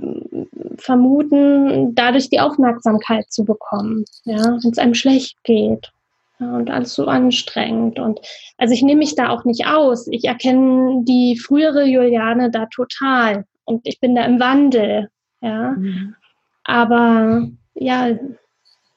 vermuten, 0.77 1.95
dadurch 1.95 2.29
die 2.29 2.39
Aufmerksamkeit 2.39 3.31
zu 3.31 3.45
bekommen, 3.45 4.05
ja, 4.23 4.57
wenn 4.61 4.71
es 4.71 4.77
einem 4.77 4.95
schlecht 4.95 5.43
geht 5.43 5.91
und 6.39 6.69
alles 6.69 6.93
so 6.93 7.05
anstrengend. 7.05 7.99
Und 7.99 8.19
also 8.57 8.73
ich 8.73 8.81
nehme 8.81 8.99
mich 8.99 9.15
da 9.15 9.29
auch 9.29 9.45
nicht 9.45 9.67
aus. 9.67 10.07
Ich 10.11 10.25
erkenne 10.25 11.03
die 11.03 11.37
frühere 11.37 11.85
Juliane 11.85 12.51
da 12.51 12.65
total 12.67 13.45
und 13.65 13.81
ich 13.87 13.99
bin 13.99 14.15
da 14.15 14.23
im 14.25 14.39
Wandel. 14.39 15.09
Ja. 15.41 15.71
Mhm. 15.71 16.15
Aber 16.63 17.47
ja, 17.75 18.17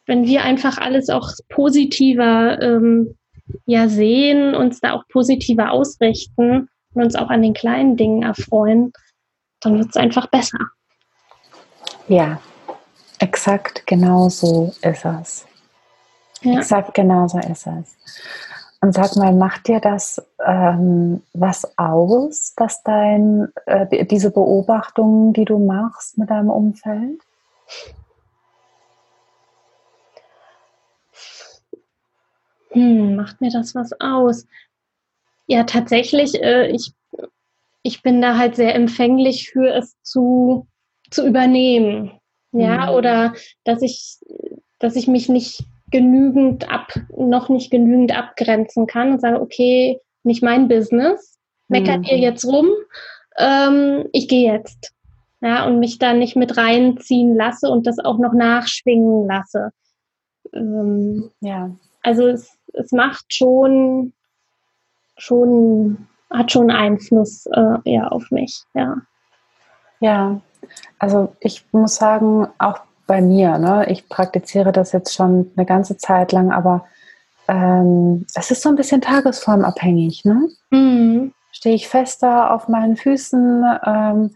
wenn 0.07 0.27
wir 0.27 0.43
einfach 0.43 0.79
alles 0.79 1.11
auch 1.11 1.31
positiver 1.49 2.61
ähm, 2.63 3.17
ja 3.67 3.89
sehen, 3.89 4.55
uns 4.55 4.81
da 4.81 4.93
auch 4.93 5.07
positiver 5.09 5.71
ausrichten 5.71 6.69
und 6.95 7.03
uns 7.03 7.15
auch 7.15 7.29
an 7.29 7.43
den 7.43 7.55
kleinen 7.55 7.97
Dingen 7.97 8.23
erfreuen, 8.23 8.93
dann 9.61 9.79
wird 9.79 9.91
es 9.91 9.97
einfach 9.97 10.27
besser. 10.29 10.59
Ja, 12.09 12.41
exakt 13.19 13.87
genau 13.87 14.29
so 14.29 14.73
ist 14.83 15.05
es. 15.05 15.48
Ja. 16.43 16.59
Exakt, 16.59 16.95
genau 16.95 17.29
so 17.29 17.39
ist 17.39 17.67
es. 17.67 17.97
Und 18.81 18.95
sag 18.95 19.17
mal, 19.17 19.33
macht 19.33 19.67
dir 19.67 19.81
das 19.81 20.23
ähm, 20.45 21.23
was 21.33 21.77
aus, 21.77 22.55
dass 22.57 22.83
dein, 22.85 23.49
äh, 23.67 24.07
diese 24.07 24.31
Beobachtungen, 24.31 25.33
die 25.33 25.45
du 25.45 25.59
machst 25.59 26.17
mit 26.17 26.31
deinem 26.31 26.51
Umfeld? 26.51 27.21
Hm, 32.71 33.17
macht 33.17 33.41
mir 33.41 33.51
das 33.51 33.75
was 33.75 33.99
aus? 34.01 34.47
Ja, 35.49 35.65
tatsächlich, 35.65 36.41
äh, 36.41 36.69
ich, 36.69 36.93
ich 37.83 38.03
bin 38.03 38.23
da 38.23 38.39
halt 38.39 38.55
sehr 38.55 38.77
empfänglich 38.77 39.51
für 39.51 39.75
es 39.75 40.01
zu, 40.03 40.69
zu 41.11 41.27
übernehmen. 41.27 42.13
Ja, 42.53 42.87
mhm. 42.87 42.95
oder 42.95 43.35
dass 43.65 43.83
ich, 43.83 44.19
dass 44.79 44.95
ich 44.95 45.09
mich 45.09 45.29
nicht 45.29 45.65
genügend 45.91 46.71
ab, 46.71 46.93
noch 47.17 47.49
nicht 47.49 47.71
genügend 47.71 48.17
abgrenzen 48.17 48.87
kann 48.87 49.13
und 49.13 49.21
sage, 49.21 49.41
okay, 49.41 50.01
nicht 50.23 50.43
mein 50.43 50.69
Business, 50.69 51.39
meckert 51.69 52.01
mhm. 52.01 52.05
ihr 52.05 52.19
jetzt 52.19 52.45
rum, 52.45 52.69
ähm, 53.39 54.09
ich 54.13 54.29
gehe 54.29 54.53
jetzt. 54.53 54.93
Ja, 55.41 55.67
und 55.67 55.79
mich 55.79 55.99
da 55.99 56.15
nicht 56.15 56.35
mit 56.35 56.57
reinziehen 56.57 57.37
lasse 57.37 57.69
und 57.69 57.87
das 57.87 58.01
auch 58.01 58.19
noch 58.19 58.33
nachschwingen 58.33 59.29
lasse. 59.29 59.71
Ähm, 60.53 61.31
ja. 61.41 61.71
Also 62.03 62.27
es, 62.27 62.59
es 62.73 62.91
macht 62.91 63.33
schon, 63.33 64.13
schon, 65.17 66.09
hat 66.31 66.51
schon 66.51 66.71
Einfluss 66.73 67.47
äh, 67.53 67.77
ja, 67.85 68.09
auf 68.09 68.31
mich, 68.31 68.65
ja. 68.75 68.97
Ja, 70.01 70.41
also 70.99 71.35
ich 71.41 71.65
muss 71.73 71.97
sagen, 71.97 72.49
auch 72.59 72.81
bei 73.09 73.21
mir. 73.21 73.59
Ne? 73.59 73.87
Ich 73.89 74.09
praktiziere 74.09 74.71
das 74.71 74.93
jetzt 74.93 75.13
schon 75.13 75.51
eine 75.57 75.67
ganze 75.67 75.97
Zeit 75.97 76.31
lang, 76.31 76.53
aber 76.53 76.85
ähm, 77.49 78.27
es 78.35 78.53
ist 78.53 78.63
so 78.63 78.69
ein 78.69 78.77
bisschen 78.77 79.01
tagesformabhängig. 79.01 80.25
Ne? 80.25 80.49
Mhm. 80.71 81.33
Stehe 81.51 81.75
ich 81.75 81.89
fester 81.89 82.55
auf 82.55 82.69
meinen 82.69 82.97
Füßen? 82.97 83.65
Ähm, 83.85 84.35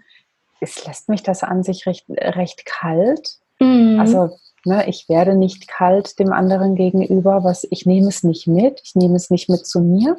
es 0.60 0.84
lässt 0.86 1.08
mich 1.08 1.22
das 1.22 1.44
an 1.44 1.62
sich 1.62 1.86
recht, 1.86 2.06
recht 2.08 2.66
kalt. 2.66 3.36
Mhm. 3.60 4.00
Also 4.00 4.38
ne, 4.64 4.88
ich 4.88 5.08
werde 5.08 5.34
nicht 5.34 5.68
kalt 5.68 6.18
dem 6.18 6.32
anderen 6.32 6.74
gegenüber, 6.74 7.44
was 7.44 7.66
ich 7.70 7.84
nehme 7.86 8.08
es 8.08 8.22
nicht 8.22 8.46
mit, 8.46 8.80
ich 8.82 8.94
nehme 8.94 9.16
es 9.16 9.30
nicht 9.30 9.48
mit 9.48 9.66
zu 9.66 9.80
mir. 9.80 10.16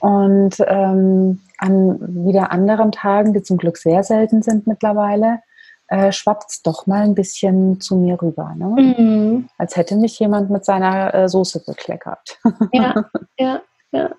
Und 0.00 0.56
ähm, 0.66 1.40
an 1.58 2.24
wieder 2.26 2.52
anderen 2.52 2.92
Tagen, 2.92 3.32
die 3.32 3.42
zum 3.42 3.56
Glück 3.56 3.76
sehr 3.76 4.02
selten 4.02 4.42
sind 4.42 4.66
mittlerweile, 4.66 5.40
äh, 5.88 6.12
schwappt 6.12 6.50
es 6.50 6.62
doch 6.62 6.86
mal 6.86 7.02
ein 7.02 7.14
bisschen 7.14 7.80
zu 7.80 7.96
mir 7.96 8.20
rüber. 8.20 8.54
Ne? 8.56 8.66
Mhm. 8.66 9.48
Als 9.58 9.76
hätte 9.76 9.96
mich 9.96 10.18
jemand 10.18 10.50
mit 10.50 10.64
seiner 10.64 11.14
äh, 11.14 11.28
Soße 11.28 11.64
bekleckert. 11.64 12.38
Ja, 12.72 13.04
ja, 13.38 13.62
ja. 13.92 14.10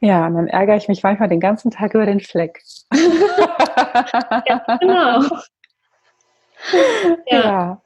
Ja, 0.00 0.26
und 0.26 0.34
dann 0.34 0.48
ärgere 0.48 0.76
ich 0.76 0.88
mich 0.88 1.02
manchmal 1.02 1.28
den 1.28 1.38
ganzen 1.38 1.70
Tag 1.70 1.94
über 1.94 2.06
den 2.06 2.20
Fleck. 2.20 2.60
ja, 2.92 4.76
genau. 4.80 5.22
Ja. 5.22 5.42
ja, 7.26 7.80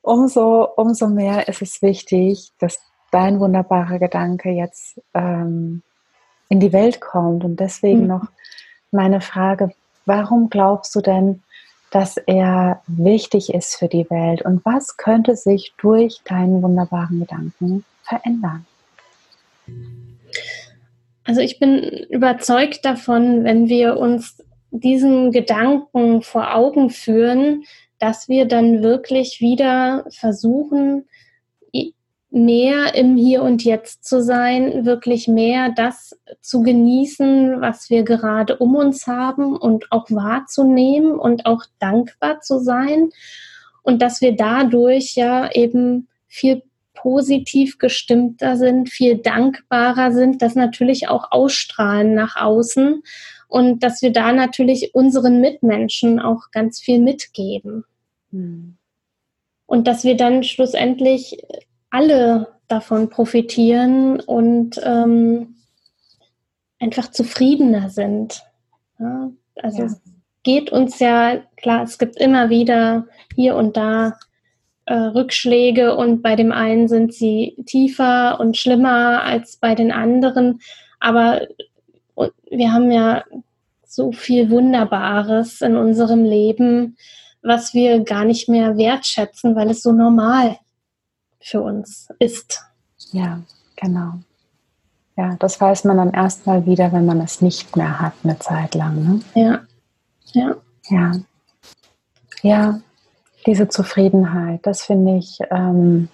umso, 0.00 0.64
umso 0.76 1.06
mehr 1.08 1.48
ist 1.48 1.62
es 1.62 1.82
wichtig, 1.82 2.50
dass 2.58 2.80
dein 3.10 3.40
wunderbarer 3.40 3.98
Gedanke 3.98 4.50
jetzt 4.50 5.00
ähm, 5.14 5.82
in 6.48 6.60
die 6.60 6.72
Welt 6.72 7.00
kommt. 7.00 7.44
Und 7.44 7.60
deswegen 7.60 8.02
mhm. 8.02 8.06
noch 8.08 8.26
meine 8.90 9.20
Frage, 9.20 9.72
warum 10.06 10.50
glaubst 10.50 10.94
du 10.94 11.00
denn, 11.00 11.42
dass 11.92 12.16
er 12.16 12.82
wichtig 12.86 13.52
ist 13.52 13.76
für 13.76 13.86
die 13.86 14.08
Welt 14.10 14.42
und 14.42 14.64
was 14.64 14.96
könnte 14.96 15.36
sich 15.36 15.74
durch 15.78 16.22
deinen 16.24 16.62
wunderbaren 16.62 17.20
Gedanken 17.20 17.84
verändern? 18.02 18.66
Also 21.24 21.40
ich 21.42 21.60
bin 21.60 21.78
überzeugt 22.08 22.84
davon, 22.84 23.44
wenn 23.44 23.68
wir 23.68 23.98
uns 23.98 24.42
diesen 24.70 25.32
Gedanken 25.32 26.22
vor 26.22 26.54
Augen 26.54 26.88
führen, 26.88 27.64
dass 27.98 28.28
wir 28.28 28.46
dann 28.46 28.82
wirklich 28.82 29.40
wieder 29.40 30.04
versuchen, 30.10 31.04
mehr 32.32 32.94
im 32.94 33.16
Hier 33.16 33.42
und 33.42 33.62
Jetzt 33.62 34.04
zu 34.04 34.22
sein, 34.22 34.86
wirklich 34.86 35.28
mehr 35.28 35.70
das 35.76 36.18
zu 36.40 36.62
genießen, 36.62 37.60
was 37.60 37.90
wir 37.90 38.04
gerade 38.04 38.56
um 38.56 38.74
uns 38.74 39.06
haben 39.06 39.54
und 39.54 39.92
auch 39.92 40.10
wahrzunehmen 40.10 41.12
und 41.18 41.44
auch 41.44 41.64
dankbar 41.78 42.40
zu 42.40 42.58
sein 42.58 43.10
und 43.82 44.00
dass 44.00 44.22
wir 44.22 44.34
dadurch 44.34 45.14
ja 45.14 45.52
eben 45.52 46.08
viel 46.26 46.62
positiv 46.94 47.78
gestimmter 47.78 48.56
sind, 48.56 48.88
viel 48.88 49.18
dankbarer 49.18 50.12
sind, 50.12 50.40
das 50.40 50.54
natürlich 50.54 51.08
auch 51.08 51.32
ausstrahlen 51.32 52.14
nach 52.14 52.36
außen 52.36 53.02
und 53.48 53.82
dass 53.82 54.00
wir 54.00 54.12
da 54.12 54.32
natürlich 54.32 54.94
unseren 54.94 55.40
Mitmenschen 55.40 56.18
auch 56.18 56.50
ganz 56.50 56.80
viel 56.80 56.98
mitgeben. 56.98 57.84
Hm. 58.30 58.78
Und 59.66 59.86
dass 59.86 60.04
wir 60.04 60.16
dann 60.16 60.44
schlussendlich 60.44 61.42
alle 61.92 62.48
davon 62.68 63.10
profitieren 63.10 64.18
und 64.18 64.80
ähm, 64.82 65.56
einfach 66.80 67.10
zufriedener 67.10 67.90
sind. 67.90 68.42
Ja, 68.98 69.30
also 69.62 69.78
ja. 69.78 69.84
es 69.84 70.00
geht 70.42 70.72
uns 70.72 70.98
ja, 70.98 71.42
klar, 71.56 71.84
es 71.84 71.98
gibt 71.98 72.16
immer 72.16 72.48
wieder 72.48 73.06
hier 73.36 73.56
und 73.56 73.76
da 73.76 74.16
äh, 74.86 74.94
Rückschläge 74.94 75.94
und 75.94 76.22
bei 76.22 76.34
dem 76.34 76.50
einen 76.50 76.88
sind 76.88 77.12
sie 77.12 77.56
tiefer 77.66 78.40
und 78.40 78.56
schlimmer 78.56 79.22
als 79.22 79.58
bei 79.58 79.74
den 79.74 79.92
anderen, 79.92 80.60
aber 80.98 81.42
wir 82.50 82.72
haben 82.72 82.90
ja 82.90 83.22
so 83.86 84.12
viel 84.12 84.50
Wunderbares 84.50 85.60
in 85.60 85.76
unserem 85.76 86.24
Leben, 86.24 86.96
was 87.42 87.74
wir 87.74 88.00
gar 88.00 88.24
nicht 88.24 88.48
mehr 88.48 88.78
wertschätzen, 88.78 89.54
weil 89.56 89.70
es 89.70 89.82
so 89.82 89.92
normal 89.92 90.56
für 91.42 91.60
uns 91.60 92.08
ist. 92.18 92.64
Ja, 93.10 93.40
genau. 93.76 94.14
Ja, 95.16 95.36
das 95.38 95.60
weiß 95.60 95.84
man 95.84 95.98
dann 95.98 96.12
erstmal 96.12 96.64
wieder, 96.64 96.92
wenn 96.92 97.04
man 97.04 97.20
es 97.20 97.42
nicht 97.42 97.76
mehr 97.76 98.00
hat, 98.00 98.14
eine 98.24 98.38
Zeit 98.38 98.74
lang. 98.74 99.02
Ne? 99.02 99.20
Ja, 99.34 99.60
ja. 100.32 100.56
Ja. 100.88 101.12
Ja, 102.42 102.80
diese 103.46 103.68
Zufriedenheit, 103.68 104.66
das 104.66 104.82
finde 104.82 105.18
ich 105.18 105.38
ähm, 105.50 106.08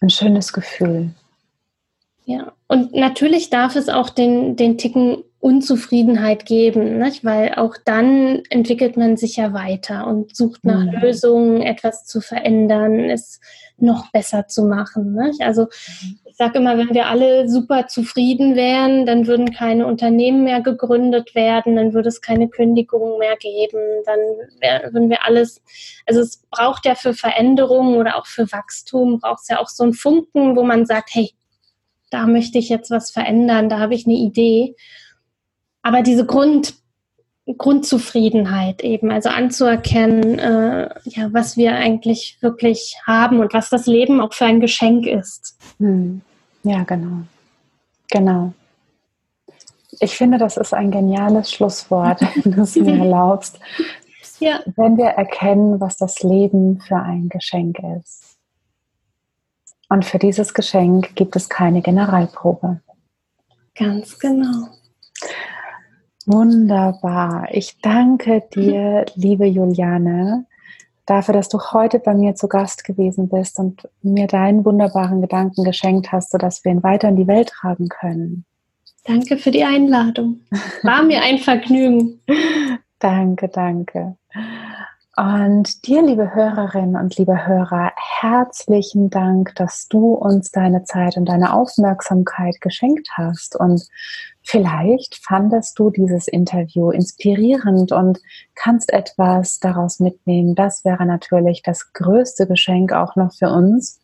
ein 0.00 0.10
schönes 0.10 0.52
Gefühl. 0.52 1.14
Ja, 2.24 2.52
und 2.68 2.92
natürlich 2.92 3.50
darf 3.50 3.74
es 3.74 3.88
auch 3.88 4.10
den, 4.10 4.56
den 4.56 4.76
Ticken 4.76 5.24
Unzufriedenheit 5.42 6.46
geben, 6.46 6.98
nicht? 6.98 7.24
weil 7.24 7.56
auch 7.56 7.74
dann 7.84 8.44
entwickelt 8.48 8.96
man 8.96 9.16
sich 9.16 9.36
ja 9.36 9.52
weiter 9.52 10.06
und 10.06 10.36
sucht 10.36 10.64
nach 10.64 10.84
mhm. 10.84 11.00
Lösungen, 11.00 11.62
etwas 11.62 12.04
zu 12.04 12.20
verändern, 12.20 13.10
es 13.10 13.40
noch 13.76 14.12
besser 14.12 14.46
zu 14.46 14.62
machen. 14.62 15.16
Nicht? 15.16 15.40
Also 15.40 15.66
ich 16.24 16.36
sage 16.36 16.58
immer, 16.58 16.78
wenn 16.78 16.94
wir 16.94 17.08
alle 17.08 17.48
super 17.48 17.88
zufrieden 17.88 18.54
wären, 18.54 19.04
dann 19.04 19.26
würden 19.26 19.52
keine 19.52 19.86
Unternehmen 19.86 20.44
mehr 20.44 20.60
gegründet 20.60 21.34
werden, 21.34 21.74
dann 21.74 21.92
würde 21.92 22.08
es 22.08 22.20
keine 22.20 22.48
Kündigungen 22.48 23.18
mehr 23.18 23.36
geben, 23.36 23.80
dann 24.06 24.20
wär, 24.60 24.92
würden 24.92 25.10
wir 25.10 25.26
alles, 25.26 25.60
also 26.06 26.20
es 26.20 26.40
braucht 26.52 26.86
ja 26.86 26.94
für 26.94 27.14
Veränderungen 27.14 27.96
oder 27.96 28.16
auch 28.16 28.26
für 28.26 28.52
Wachstum, 28.52 29.18
braucht 29.18 29.42
es 29.42 29.48
ja 29.48 29.58
auch 29.58 29.68
so 29.68 29.82
einen 29.82 29.92
Funken, 29.92 30.54
wo 30.54 30.62
man 30.62 30.86
sagt, 30.86 31.10
hey, 31.12 31.32
da 32.10 32.28
möchte 32.28 32.58
ich 32.58 32.68
jetzt 32.68 32.92
was 32.92 33.10
verändern, 33.10 33.68
da 33.68 33.80
habe 33.80 33.96
ich 33.96 34.06
eine 34.06 34.14
Idee. 34.14 34.76
Aber 35.82 36.02
diese 36.02 36.24
Grund, 36.24 36.74
Grundzufriedenheit 37.46 38.82
eben, 38.82 39.10
also 39.10 39.28
anzuerkennen, 39.28 40.38
äh, 40.38 40.88
ja, 41.04 41.32
was 41.32 41.56
wir 41.56 41.74
eigentlich 41.74 42.38
wirklich 42.40 42.96
haben 43.06 43.40
und 43.40 43.52
was 43.52 43.68
das 43.68 43.86
Leben 43.86 44.20
auch 44.20 44.32
für 44.32 44.44
ein 44.44 44.60
Geschenk 44.60 45.06
ist. 45.06 45.58
Hm. 45.78 46.20
Ja, 46.62 46.84
genau. 46.84 47.22
Genau. 48.10 48.52
Ich 50.00 50.16
finde, 50.16 50.38
das 50.38 50.56
ist 50.56 50.72
ein 50.72 50.90
geniales 50.90 51.50
Schlusswort, 51.50 52.20
wenn 52.44 52.52
du 52.52 52.62
es 52.62 52.76
mir 52.76 52.96
erlaubst. 52.98 53.58
Ja. 54.38 54.60
Wenn 54.76 54.96
wir 54.96 55.06
erkennen, 55.06 55.80
was 55.80 55.96
das 55.96 56.22
Leben 56.22 56.80
für 56.80 56.96
ein 56.96 57.28
Geschenk 57.28 57.78
ist. 57.98 58.36
Und 59.88 60.04
für 60.04 60.18
dieses 60.18 60.54
Geschenk 60.54 61.14
gibt 61.16 61.36
es 61.36 61.48
keine 61.48 61.82
Generalprobe. 61.82 62.80
Ganz 63.74 64.18
genau. 64.18 64.68
Wunderbar. 66.26 67.48
Ich 67.50 67.78
danke 67.80 68.42
dir, 68.54 69.04
liebe 69.14 69.46
Juliane, 69.46 70.46
dafür, 71.06 71.34
dass 71.34 71.48
du 71.48 71.58
heute 71.58 71.98
bei 71.98 72.14
mir 72.14 72.34
zu 72.34 72.48
Gast 72.48 72.84
gewesen 72.84 73.28
bist 73.28 73.58
und 73.58 73.88
mir 74.02 74.26
deinen 74.26 74.64
wunderbaren 74.64 75.20
Gedanken 75.20 75.64
geschenkt 75.64 76.12
hast, 76.12 76.30
sodass 76.30 76.64
wir 76.64 76.72
ihn 76.72 76.82
weiter 76.82 77.08
in 77.08 77.16
die 77.16 77.26
Welt 77.26 77.48
tragen 77.48 77.88
können. 77.88 78.44
Danke 79.04 79.36
für 79.36 79.50
die 79.50 79.64
Einladung. 79.64 80.40
War 80.82 81.02
mir 81.02 81.22
ein 81.22 81.38
Vergnügen. 81.38 82.20
danke, 82.98 83.48
danke. 83.48 84.16
Und 85.14 85.86
dir, 85.86 86.00
liebe 86.00 86.34
Hörerinnen 86.34 86.96
und 86.96 87.18
liebe 87.18 87.46
Hörer, 87.46 87.92
herzlichen 87.96 89.10
Dank, 89.10 89.54
dass 89.56 89.86
du 89.88 90.14
uns 90.14 90.50
deine 90.52 90.84
Zeit 90.84 91.18
und 91.18 91.26
deine 91.26 91.52
Aufmerksamkeit 91.52 92.62
geschenkt 92.62 93.10
hast. 93.12 93.54
Und 93.54 93.86
vielleicht 94.42 95.16
fandest 95.22 95.78
du 95.78 95.90
dieses 95.90 96.28
Interview 96.28 96.90
inspirierend 96.90 97.92
und 97.92 98.20
kannst 98.54 98.90
etwas 98.90 99.58
daraus 99.58 100.00
mitnehmen. 100.00 100.54
Das 100.54 100.82
wäre 100.82 101.04
natürlich 101.04 101.60
das 101.60 101.92
größte 101.92 102.46
Geschenk 102.46 102.94
auch 102.94 103.14
noch 103.14 103.34
für 103.34 103.50
uns. 103.50 104.00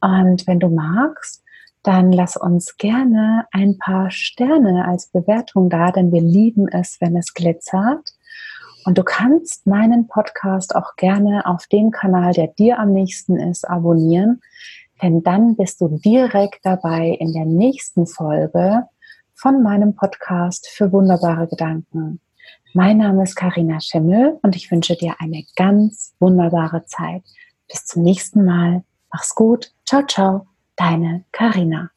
Und 0.00 0.48
wenn 0.48 0.58
du 0.58 0.68
magst, 0.70 1.44
dann 1.84 2.10
lass 2.10 2.36
uns 2.36 2.76
gerne 2.78 3.46
ein 3.52 3.78
paar 3.78 4.10
Sterne 4.10 4.88
als 4.88 5.06
Bewertung 5.06 5.70
da, 5.70 5.92
denn 5.92 6.10
wir 6.10 6.20
lieben 6.20 6.66
es, 6.66 7.00
wenn 7.00 7.16
es 7.16 7.32
glitzert. 7.32 8.12
Und 8.84 8.98
du 8.98 9.04
kannst 9.04 9.66
meinen 9.66 10.08
Podcast 10.08 10.74
auch 10.74 10.96
gerne 10.96 11.46
auf 11.46 11.66
dem 11.66 11.90
Kanal, 11.90 12.32
der 12.32 12.48
dir 12.48 12.78
am 12.78 12.92
nächsten 12.92 13.36
ist, 13.36 13.68
abonnieren, 13.68 14.40
denn 15.02 15.22
dann 15.22 15.56
bist 15.56 15.80
du 15.80 15.88
direkt 15.88 16.64
dabei 16.64 17.08
in 17.08 17.32
der 17.32 17.44
nächsten 17.44 18.06
Folge 18.06 18.84
von 19.34 19.62
meinem 19.62 19.94
Podcast 19.94 20.68
für 20.68 20.92
wunderbare 20.92 21.48
Gedanken. 21.48 22.20
Mein 22.74 22.98
Name 22.98 23.24
ist 23.24 23.34
Karina 23.34 23.80
Schimmel 23.80 24.38
und 24.42 24.56
ich 24.56 24.70
wünsche 24.70 24.96
dir 24.96 25.16
eine 25.18 25.44
ganz 25.56 26.14
wunderbare 26.20 26.84
Zeit. 26.86 27.22
Bis 27.68 27.84
zum 27.84 28.02
nächsten 28.02 28.44
Mal. 28.44 28.84
Mach's 29.12 29.34
gut. 29.34 29.72
Ciao, 29.84 30.02
ciao. 30.06 30.46
Deine 30.76 31.24
Karina. 31.32 31.91